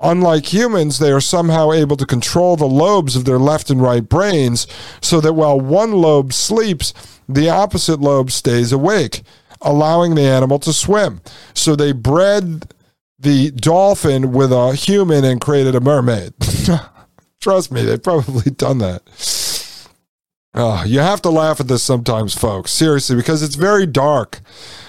Unlike 0.00 0.52
humans, 0.52 0.98
they 0.98 1.12
are 1.12 1.20
somehow 1.20 1.70
able 1.72 1.96
to 1.96 2.06
control 2.06 2.56
the 2.56 2.66
lobes 2.66 3.14
of 3.14 3.24
their 3.24 3.38
left 3.38 3.70
and 3.70 3.80
right 3.80 4.06
brains 4.06 4.66
so 5.00 5.20
that 5.20 5.34
while 5.34 5.60
one 5.60 5.92
lobe 5.92 6.32
sleeps, 6.32 6.92
the 7.28 7.48
opposite 7.48 8.00
lobe 8.00 8.30
stays 8.30 8.72
awake, 8.72 9.22
allowing 9.60 10.14
the 10.14 10.22
animal 10.22 10.58
to 10.60 10.72
swim. 10.72 11.20
So 11.54 11.76
they 11.76 11.92
bred 11.92 12.74
the 13.18 13.50
dolphin 13.50 14.32
with 14.32 14.52
a 14.52 14.74
human 14.74 15.24
and 15.24 15.40
created 15.40 15.74
a 15.74 15.80
mermaid. 15.80 16.34
Trust 17.40 17.70
me, 17.70 17.82
they've 17.84 18.02
probably 18.02 18.50
done 18.50 18.78
that. 18.78 19.02
Oh, 20.58 20.84
you 20.86 21.00
have 21.00 21.20
to 21.22 21.30
laugh 21.30 21.60
at 21.60 21.68
this 21.68 21.82
sometimes, 21.82 22.34
folks. 22.34 22.70
Seriously, 22.70 23.14
because 23.14 23.42
it's 23.42 23.56
very 23.56 23.84
dark. 23.84 24.40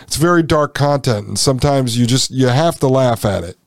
It's 0.04 0.16
very 0.16 0.42
dark 0.42 0.74
content, 0.74 1.28
and 1.28 1.38
sometimes 1.38 1.98
you 1.98 2.08
just 2.08 2.32
you 2.32 2.48
have 2.48 2.80
to 2.80 2.88
laugh 2.88 3.26
at 3.26 3.44
it. 3.44 3.58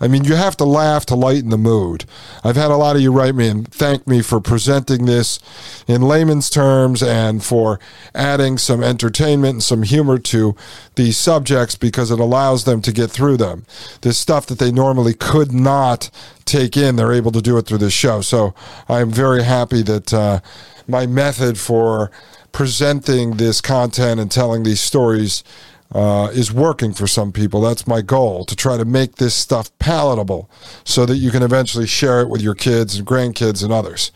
I 0.00 0.08
mean, 0.08 0.24
you 0.24 0.36
have 0.36 0.56
to 0.58 0.64
laugh 0.64 1.04
to 1.06 1.14
lighten 1.14 1.50
the 1.50 1.58
mood. 1.58 2.04
I've 2.42 2.56
had 2.56 2.70
a 2.70 2.76
lot 2.76 2.96
of 2.96 3.02
you 3.02 3.12
write 3.12 3.34
me 3.34 3.48
and 3.48 3.70
thank 3.70 4.06
me 4.06 4.22
for 4.22 4.40
presenting 4.40 5.04
this 5.04 5.38
in 5.86 6.00
layman's 6.00 6.48
terms 6.48 7.02
and 7.02 7.44
for 7.44 7.78
adding 8.14 8.56
some 8.56 8.82
entertainment 8.82 9.52
and 9.54 9.62
some 9.62 9.82
humor 9.82 10.16
to 10.18 10.56
these 10.94 11.18
subjects 11.18 11.74
because 11.74 12.10
it 12.10 12.18
allows 12.18 12.64
them 12.64 12.80
to 12.82 12.92
get 12.92 13.10
through 13.10 13.36
them. 13.36 13.66
This 14.00 14.16
stuff 14.16 14.46
that 14.46 14.58
they 14.58 14.72
normally 14.72 15.12
could 15.12 15.52
not 15.52 16.10
take 16.46 16.76
in, 16.76 16.96
they're 16.96 17.12
able 17.12 17.32
to 17.32 17.42
do 17.42 17.58
it 17.58 17.66
through 17.66 17.78
this 17.78 17.92
show. 17.92 18.22
So 18.22 18.54
I'm 18.88 19.10
very 19.10 19.42
happy 19.42 19.82
that. 19.82 20.14
Uh, 20.14 20.40
my 20.90 21.06
method 21.06 21.58
for 21.58 22.10
presenting 22.52 23.36
this 23.36 23.60
content 23.60 24.20
and 24.20 24.30
telling 24.30 24.62
these 24.62 24.80
stories 24.80 25.44
uh, 25.92 26.30
is 26.32 26.52
working 26.52 26.92
for 26.92 27.06
some 27.06 27.32
people. 27.32 27.60
That's 27.60 27.86
my 27.86 28.00
goal 28.00 28.44
to 28.44 28.54
try 28.54 28.76
to 28.76 28.84
make 28.84 29.16
this 29.16 29.34
stuff 29.34 29.76
palatable 29.78 30.48
so 30.84 31.04
that 31.06 31.16
you 31.16 31.30
can 31.30 31.42
eventually 31.42 31.86
share 31.86 32.20
it 32.20 32.28
with 32.28 32.40
your 32.40 32.54
kids 32.54 32.96
and 32.96 33.06
grandkids 33.06 33.64
and 33.64 33.72
others. 33.72 34.12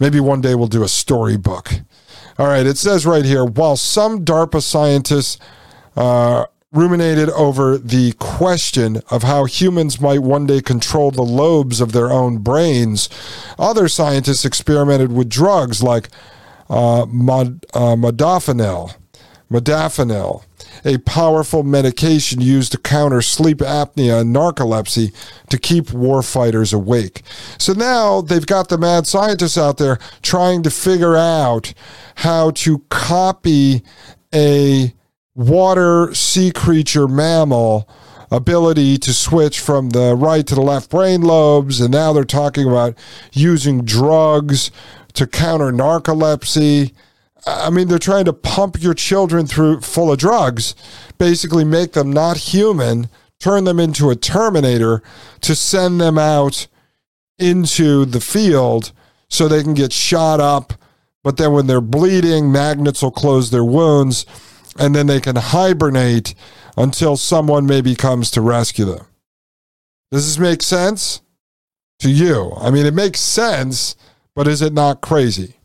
Maybe 0.00 0.18
one 0.18 0.40
day 0.40 0.54
we'll 0.54 0.66
do 0.66 0.82
a 0.82 0.88
storybook. 0.88 1.72
All 2.38 2.46
right, 2.46 2.66
it 2.66 2.76
says 2.76 3.06
right 3.06 3.24
here 3.24 3.44
while 3.44 3.76
some 3.76 4.24
DARPA 4.24 4.62
scientists 4.62 5.38
uh, 5.96 6.44
ruminated 6.76 7.30
over 7.30 7.78
the 7.78 8.12
question 8.12 9.00
of 9.10 9.22
how 9.22 9.44
humans 9.44 10.00
might 10.00 10.20
one 10.20 10.46
day 10.46 10.60
control 10.60 11.10
the 11.10 11.22
lobes 11.22 11.80
of 11.80 11.92
their 11.92 12.10
own 12.10 12.38
brains, 12.38 13.08
other 13.58 13.88
scientists 13.88 14.44
experimented 14.44 15.10
with 15.10 15.28
drugs 15.28 15.82
like 15.82 16.08
uh, 16.68 17.06
mod, 17.08 17.64
uh, 17.74 17.96
modafinil, 17.96 18.94
modafinil, 19.50 20.42
a 20.84 20.98
powerful 20.98 21.62
medication 21.62 22.40
used 22.40 22.72
to 22.72 22.78
counter 22.78 23.22
sleep 23.22 23.58
apnea 23.58 24.20
and 24.20 24.34
narcolepsy 24.34 25.12
to 25.48 25.58
keep 25.58 25.86
warfighters 25.86 26.74
awake. 26.74 27.22
So 27.58 27.72
now 27.72 28.20
they've 28.20 28.46
got 28.46 28.68
the 28.68 28.78
mad 28.78 29.06
scientists 29.06 29.56
out 29.56 29.78
there 29.78 29.98
trying 30.22 30.62
to 30.64 30.70
figure 30.70 31.16
out 31.16 31.72
how 32.16 32.50
to 32.50 32.80
copy 32.90 33.82
a 34.34 34.95
water 35.36 36.12
sea 36.14 36.50
creature 36.50 37.06
mammal 37.06 37.88
ability 38.32 38.96
to 38.98 39.12
switch 39.12 39.60
from 39.60 39.90
the 39.90 40.16
right 40.16 40.46
to 40.46 40.54
the 40.54 40.60
left 40.60 40.90
brain 40.90 41.20
lobes 41.20 41.80
and 41.80 41.92
now 41.92 42.12
they're 42.12 42.24
talking 42.24 42.66
about 42.66 42.96
using 43.32 43.84
drugs 43.84 44.70
to 45.12 45.26
counter 45.26 45.70
narcolepsy. 45.70 46.92
I 47.46 47.70
mean 47.70 47.86
they're 47.86 47.98
trying 47.98 48.24
to 48.24 48.32
pump 48.32 48.82
your 48.82 48.94
children 48.94 49.46
through 49.46 49.82
full 49.82 50.10
of 50.10 50.18
drugs 50.18 50.74
basically 51.18 51.64
make 51.64 51.92
them 51.92 52.12
not 52.12 52.36
human 52.38 53.08
turn 53.38 53.64
them 53.64 53.78
into 53.78 54.10
a 54.10 54.16
terminator 54.16 55.02
to 55.42 55.54
send 55.54 56.00
them 56.00 56.18
out 56.18 56.66
into 57.38 58.04
the 58.04 58.20
field 58.20 58.92
so 59.28 59.48
they 59.48 59.62
can 59.62 59.74
get 59.74 59.92
shot 59.92 60.40
up. 60.40 60.72
But 61.22 61.36
then 61.36 61.52
when 61.52 61.66
they're 61.66 61.80
bleeding 61.80 62.52
magnets 62.52 63.02
will 63.02 63.10
close 63.10 63.50
their 63.50 63.64
wounds 63.64 64.26
and 64.78 64.94
then 64.94 65.06
they 65.06 65.20
can 65.20 65.36
hibernate 65.36 66.34
until 66.76 67.16
someone 67.16 67.66
maybe 67.66 67.94
comes 67.94 68.30
to 68.32 68.40
rescue 68.40 68.84
them. 68.84 69.06
Does 70.10 70.26
this 70.26 70.38
make 70.38 70.62
sense 70.62 71.20
to 71.98 72.10
you? 72.10 72.52
I 72.58 72.70
mean, 72.70 72.86
it 72.86 72.94
makes 72.94 73.20
sense, 73.20 73.96
but 74.34 74.46
is 74.46 74.62
it 74.62 74.72
not 74.72 75.00
crazy? 75.00 75.56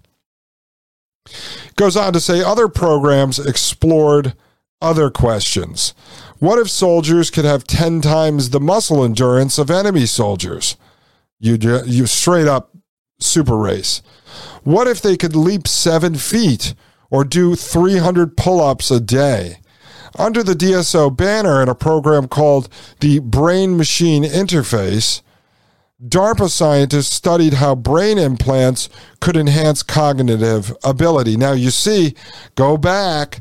Goes 1.76 1.95
on 1.95 2.13
to 2.13 2.19
say 2.19 2.41
other 2.41 2.67
programs 2.67 3.39
explored 3.39 4.34
other 4.82 5.10
questions. 5.10 5.93
What 6.39 6.58
if 6.58 6.69
soldiers 6.69 7.30
could 7.30 7.45
have 7.45 7.65
10 7.65 8.02
times 8.02 8.50
the 8.50 8.60
muscle 8.60 9.04
endurance 9.04 9.58
of 9.60 9.69
enemy 9.69 10.08
soldiers? 10.08 10.76
You, 11.39 11.58
you 11.86 12.08
straight 12.08 12.47
up 12.47 12.76
super 13.19 13.58
race. 13.58 14.02
What 14.63 14.88
if 14.88 15.02
they 15.02 15.17
could 15.17 15.36
leap 15.36 15.67
seven 15.67 16.15
feet 16.15 16.74
or 17.12 17.24
do 17.24 17.56
300 17.56 18.36
pull 18.36 18.60
ups 18.60 18.89
a 18.89 19.00
day. 19.00 19.58
Under 20.17 20.41
the 20.41 20.54
DSO 20.54 21.15
banner 21.15 21.62
in 21.62 21.69
a 21.69 21.76
program 21.76 22.28
called 22.28 22.67
the 23.00 23.19
Brain 23.19 23.78
Machine 23.78 24.24
Interface, 24.24 25.21
DARPA 26.04 26.50
scientists 26.50 27.13
studied 27.13 27.56
how 27.56 27.76
brain 27.76 28.17
implants 28.17 28.89
could 29.19 29.38
enhance 29.38 29.84
cognitive 29.84 30.76
ability. 30.84 31.38
Now, 31.38 31.52
you 31.52 31.69
see, 31.69 32.15
go 32.56 32.76
back 32.76 33.39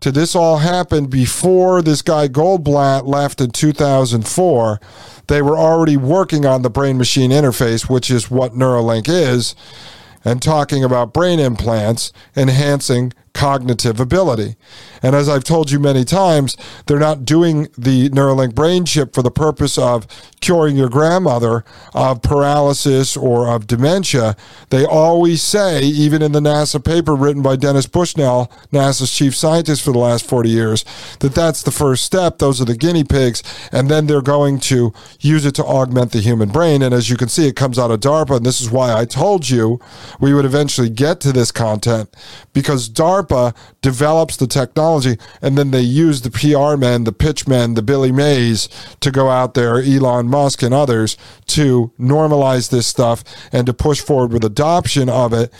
to 0.00 0.12
this 0.12 0.36
all 0.36 0.58
happened 0.58 1.08
before 1.08 1.80
this 1.80 2.02
guy 2.02 2.28
Goldblatt 2.28 3.06
left 3.06 3.40
in 3.40 3.50
2004. 3.50 4.80
They 5.28 5.40
were 5.40 5.56
already 5.56 5.96
working 5.96 6.44
on 6.44 6.60
the 6.60 6.68
brain 6.68 6.98
machine 6.98 7.30
interface, 7.30 7.88
which 7.88 8.10
is 8.10 8.30
what 8.30 8.52
Neuralink 8.52 9.08
is 9.08 9.54
and 10.24 10.40
talking 10.42 10.82
about 10.82 11.12
brain 11.12 11.38
implants 11.38 12.12
enhancing 12.36 13.12
cognitive 13.34 14.00
ability. 14.00 14.56
And 15.02 15.14
as 15.14 15.28
I've 15.28 15.44
told 15.44 15.70
you 15.70 15.78
many 15.78 16.04
times, 16.04 16.56
they're 16.86 16.98
not 16.98 17.26
doing 17.26 17.68
the 17.76 18.08
Neuralink 18.08 18.54
brain 18.54 18.86
chip 18.86 19.12
for 19.12 19.22
the 19.22 19.30
purpose 19.30 19.76
of 19.76 20.06
curing 20.40 20.76
your 20.76 20.88
grandmother 20.88 21.64
of 21.94 22.22
paralysis 22.22 23.16
or 23.16 23.48
of 23.48 23.66
dementia. 23.66 24.36
They 24.70 24.86
always 24.86 25.42
say, 25.42 25.82
even 25.82 26.22
in 26.22 26.32
the 26.32 26.40
NASA 26.40 26.82
paper 26.82 27.14
written 27.14 27.42
by 27.42 27.56
Dennis 27.56 27.86
Bushnell, 27.86 28.50
NASA's 28.72 29.12
chief 29.12 29.34
scientist 29.34 29.82
for 29.82 29.92
the 29.92 29.98
last 29.98 30.26
40 30.26 30.48
years, 30.48 30.84
that 31.20 31.34
that's 31.34 31.62
the 31.62 31.70
first 31.70 32.04
step. 32.04 32.38
Those 32.38 32.60
are 32.60 32.66
the 32.66 32.76
guinea 32.76 33.04
pigs. 33.04 33.42
And 33.72 33.90
then 33.90 34.06
they're 34.06 34.22
going 34.22 34.60
to 34.60 34.94
use 35.20 35.44
it 35.44 35.54
to 35.56 35.64
augment 35.64 36.12
the 36.12 36.20
human 36.20 36.50
brain. 36.50 36.82
And 36.82 36.94
as 36.94 37.10
you 37.10 37.16
can 37.16 37.28
see, 37.28 37.48
it 37.48 37.56
comes 37.56 37.78
out 37.78 37.90
of 37.90 38.00
DARPA. 38.00 38.36
And 38.36 38.46
this 38.46 38.60
is 38.60 38.70
why 38.70 38.94
I 38.94 39.04
told 39.04 39.50
you 39.50 39.80
we 40.20 40.32
would 40.32 40.44
eventually 40.44 40.88
get 40.88 41.20
to 41.20 41.32
this 41.32 41.50
content 41.50 42.14
because 42.52 42.88
DARPA 42.88 43.23
develops 43.82 44.36
the 44.36 44.46
technology 44.46 45.18
and 45.40 45.56
then 45.56 45.70
they 45.70 45.80
use 45.80 46.22
the 46.22 46.30
PR 46.30 46.76
men, 46.76 47.04
the 47.04 47.12
pitch 47.12 47.46
men, 47.46 47.74
the 47.74 47.82
Billy 47.82 48.12
Mays 48.12 48.68
to 49.00 49.10
go 49.10 49.30
out 49.30 49.54
there, 49.54 49.78
Elon 49.78 50.28
Musk 50.28 50.62
and 50.62 50.74
others, 50.74 51.16
to 51.46 51.92
normalize 51.98 52.70
this 52.70 52.86
stuff 52.86 53.24
and 53.52 53.66
to 53.66 53.72
push 53.72 54.00
forward 54.00 54.32
with 54.32 54.44
adoption 54.44 55.08
of 55.08 55.32
it 55.32 55.52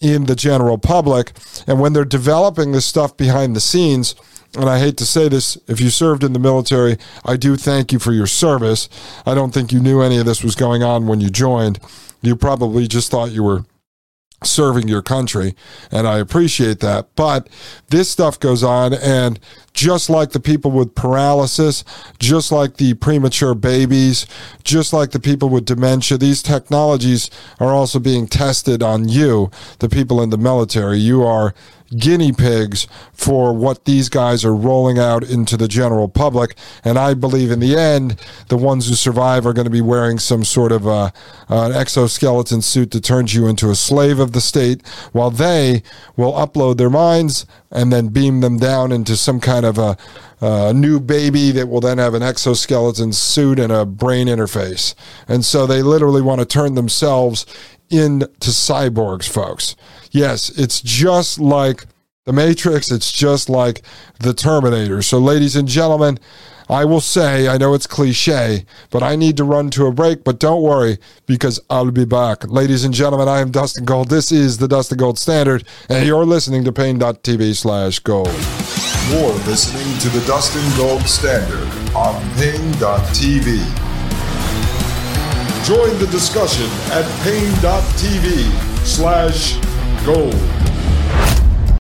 in 0.00 0.26
the 0.26 0.36
general 0.36 0.78
public. 0.78 1.32
And 1.66 1.80
when 1.80 1.92
they're 1.92 2.04
developing 2.04 2.72
this 2.72 2.86
stuff 2.86 3.16
behind 3.16 3.54
the 3.56 3.60
scenes, 3.60 4.14
and 4.54 4.68
I 4.68 4.78
hate 4.78 4.98
to 4.98 5.06
say 5.06 5.28
this, 5.28 5.56
if 5.66 5.80
you 5.80 5.88
served 5.88 6.22
in 6.22 6.34
the 6.34 6.38
military, 6.38 6.98
I 7.24 7.36
do 7.36 7.56
thank 7.56 7.90
you 7.92 7.98
for 7.98 8.12
your 8.12 8.26
service. 8.26 8.88
I 9.24 9.34
don't 9.34 9.52
think 9.52 9.72
you 9.72 9.80
knew 9.80 10.02
any 10.02 10.18
of 10.18 10.26
this 10.26 10.44
was 10.44 10.54
going 10.54 10.82
on 10.82 11.06
when 11.06 11.20
you 11.20 11.30
joined. 11.30 11.80
You 12.20 12.36
probably 12.36 12.86
just 12.86 13.10
thought 13.10 13.32
you 13.32 13.42
were 13.42 13.64
serving 14.46 14.88
your 14.88 15.02
country 15.02 15.54
and 15.90 16.06
I 16.06 16.18
appreciate 16.18 16.80
that. 16.80 17.14
But 17.16 17.48
this 17.88 18.10
stuff 18.10 18.38
goes 18.38 18.62
on 18.62 18.94
and 18.94 19.38
just 19.72 20.10
like 20.10 20.32
the 20.32 20.40
people 20.40 20.70
with 20.70 20.94
paralysis 20.94 21.82
just 22.18 22.52
like 22.52 22.76
the 22.76 22.92
premature 22.92 23.54
babies 23.54 24.26
just 24.64 24.92
like 24.92 25.12
the 25.12 25.18
people 25.18 25.48
with 25.48 25.64
dementia 25.64 26.18
these 26.18 26.42
technologies 26.42 27.30
are 27.58 27.72
also 27.72 27.98
being 27.98 28.26
tested 28.26 28.82
on 28.82 29.08
you 29.08 29.50
the 29.78 29.88
people 29.88 30.22
in 30.22 30.30
the 30.30 30.38
military. 30.38 30.98
You 30.98 31.24
are 31.24 31.54
guinea 31.98 32.32
pigs 32.32 32.86
for 33.12 33.52
what 33.52 33.84
these 33.84 34.08
guys 34.08 34.44
are 34.44 34.54
rolling 34.54 34.98
out 34.98 35.22
into 35.22 35.56
the 35.56 35.68
general 35.68 36.08
public. 36.08 36.56
And 36.84 36.98
I 36.98 37.14
believe 37.14 37.50
in 37.50 37.60
the 37.60 37.76
end, 37.76 38.20
the 38.48 38.56
ones 38.56 38.88
who 38.88 38.94
survive 38.94 39.46
are 39.46 39.52
going 39.52 39.66
to 39.66 39.70
be 39.70 39.80
wearing 39.80 40.18
some 40.18 40.44
sort 40.44 40.72
of 40.72 40.86
uh, 40.86 41.10
an 41.48 41.72
exoskeleton 41.72 42.62
suit 42.62 42.90
that 42.92 43.04
turns 43.04 43.34
you 43.34 43.46
into 43.46 43.70
a 43.70 43.74
slave 43.74 44.18
of 44.18 44.32
the 44.32 44.40
state, 44.40 44.86
while 45.12 45.30
they 45.30 45.82
will 46.16 46.32
upload 46.32 46.76
their 46.76 46.90
minds 46.90 47.46
and 47.70 47.92
then 47.92 48.08
beam 48.08 48.40
them 48.40 48.58
down 48.58 48.92
into 48.92 49.16
some 49.16 49.40
kind 49.40 49.64
of 49.64 49.78
a, 49.78 49.96
a 50.40 50.72
new 50.72 51.00
baby 51.00 51.50
that 51.52 51.68
will 51.68 51.80
then 51.80 51.98
have 51.98 52.14
an 52.14 52.22
exoskeleton 52.22 53.12
suit 53.12 53.58
and 53.58 53.72
a 53.72 53.86
brain 53.86 54.26
interface. 54.26 54.94
And 55.28 55.44
so 55.44 55.66
they 55.66 55.82
literally 55.82 56.22
want 56.22 56.40
to 56.40 56.46
turn 56.46 56.74
themselves 56.74 57.46
into 57.90 58.26
cyborgs, 58.40 59.28
folks. 59.28 59.76
Yes, 60.12 60.50
it's 60.50 60.80
just 60.80 61.40
like 61.40 61.86
the 62.26 62.32
Matrix, 62.32 62.90
it's 62.90 63.10
just 63.10 63.48
like 63.48 63.82
the 64.20 64.34
Terminator. 64.34 65.00
So, 65.02 65.18
ladies 65.18 65.56
and 65.56 65.66
gentlemen, 65.66 66.18
I 66.68 66.84
will 66.84 67.00
say, 67.00 67.48
I 67.48 67.58
know 67.58 67.74
it's 67.74 67.86
cliche, 67.86 68.64
but 68.90 69.02
I 69.02 69.16
need 69.16 69.36
to 69.38 69.44
run 69.44 69.70
to 69.70 69.86
a 69.86 69.92
break. 69.92 70.22
But 70.22 70.38
don't 70.38 70.62
worry, 70.62 70.98
because 71.26 71.60
I'll 71.68 71.90
be 71.90 72.04
back. 72.04 72.48
Ladies 72.48 72.84
and 72.84 72.94
gentlemen, 72.94 73.26
I 73.26 73.40
am 73.40 73.50
Dustin 73.50 73.84
Gold. 73.84 74.08
This 74.08 74.30
is 74.30 74.58
the 74.58 74.68
Dustin 74.68 74.98
Gold 74.98 75.18
Standard, 75.18 75.64
and 75.88 76.06
you're 76.06 76.26
listening 76.26 76.62
to 76.64 76.72
Paine.tv 76.72 77.56
slash 77.56 77.98
gold. 77.98 78.28
You're 79.08 79.32
listening 79.46 79.98
to 79.98 80.08
the 80.10 80.24
Dustin 80.26 80.62
Gold 80.76 81.02
Standard 81.02 81.68
on 81.96 82.22
Paine.tv. 82.36 83.58
Join 85.66 85.98
the 85.98 86.08
discussion 86.10 86.66
at 86.92 87.04
Paine.tv 87.24 88.86
slash 88.86 89.71
gold. 90.04 90.34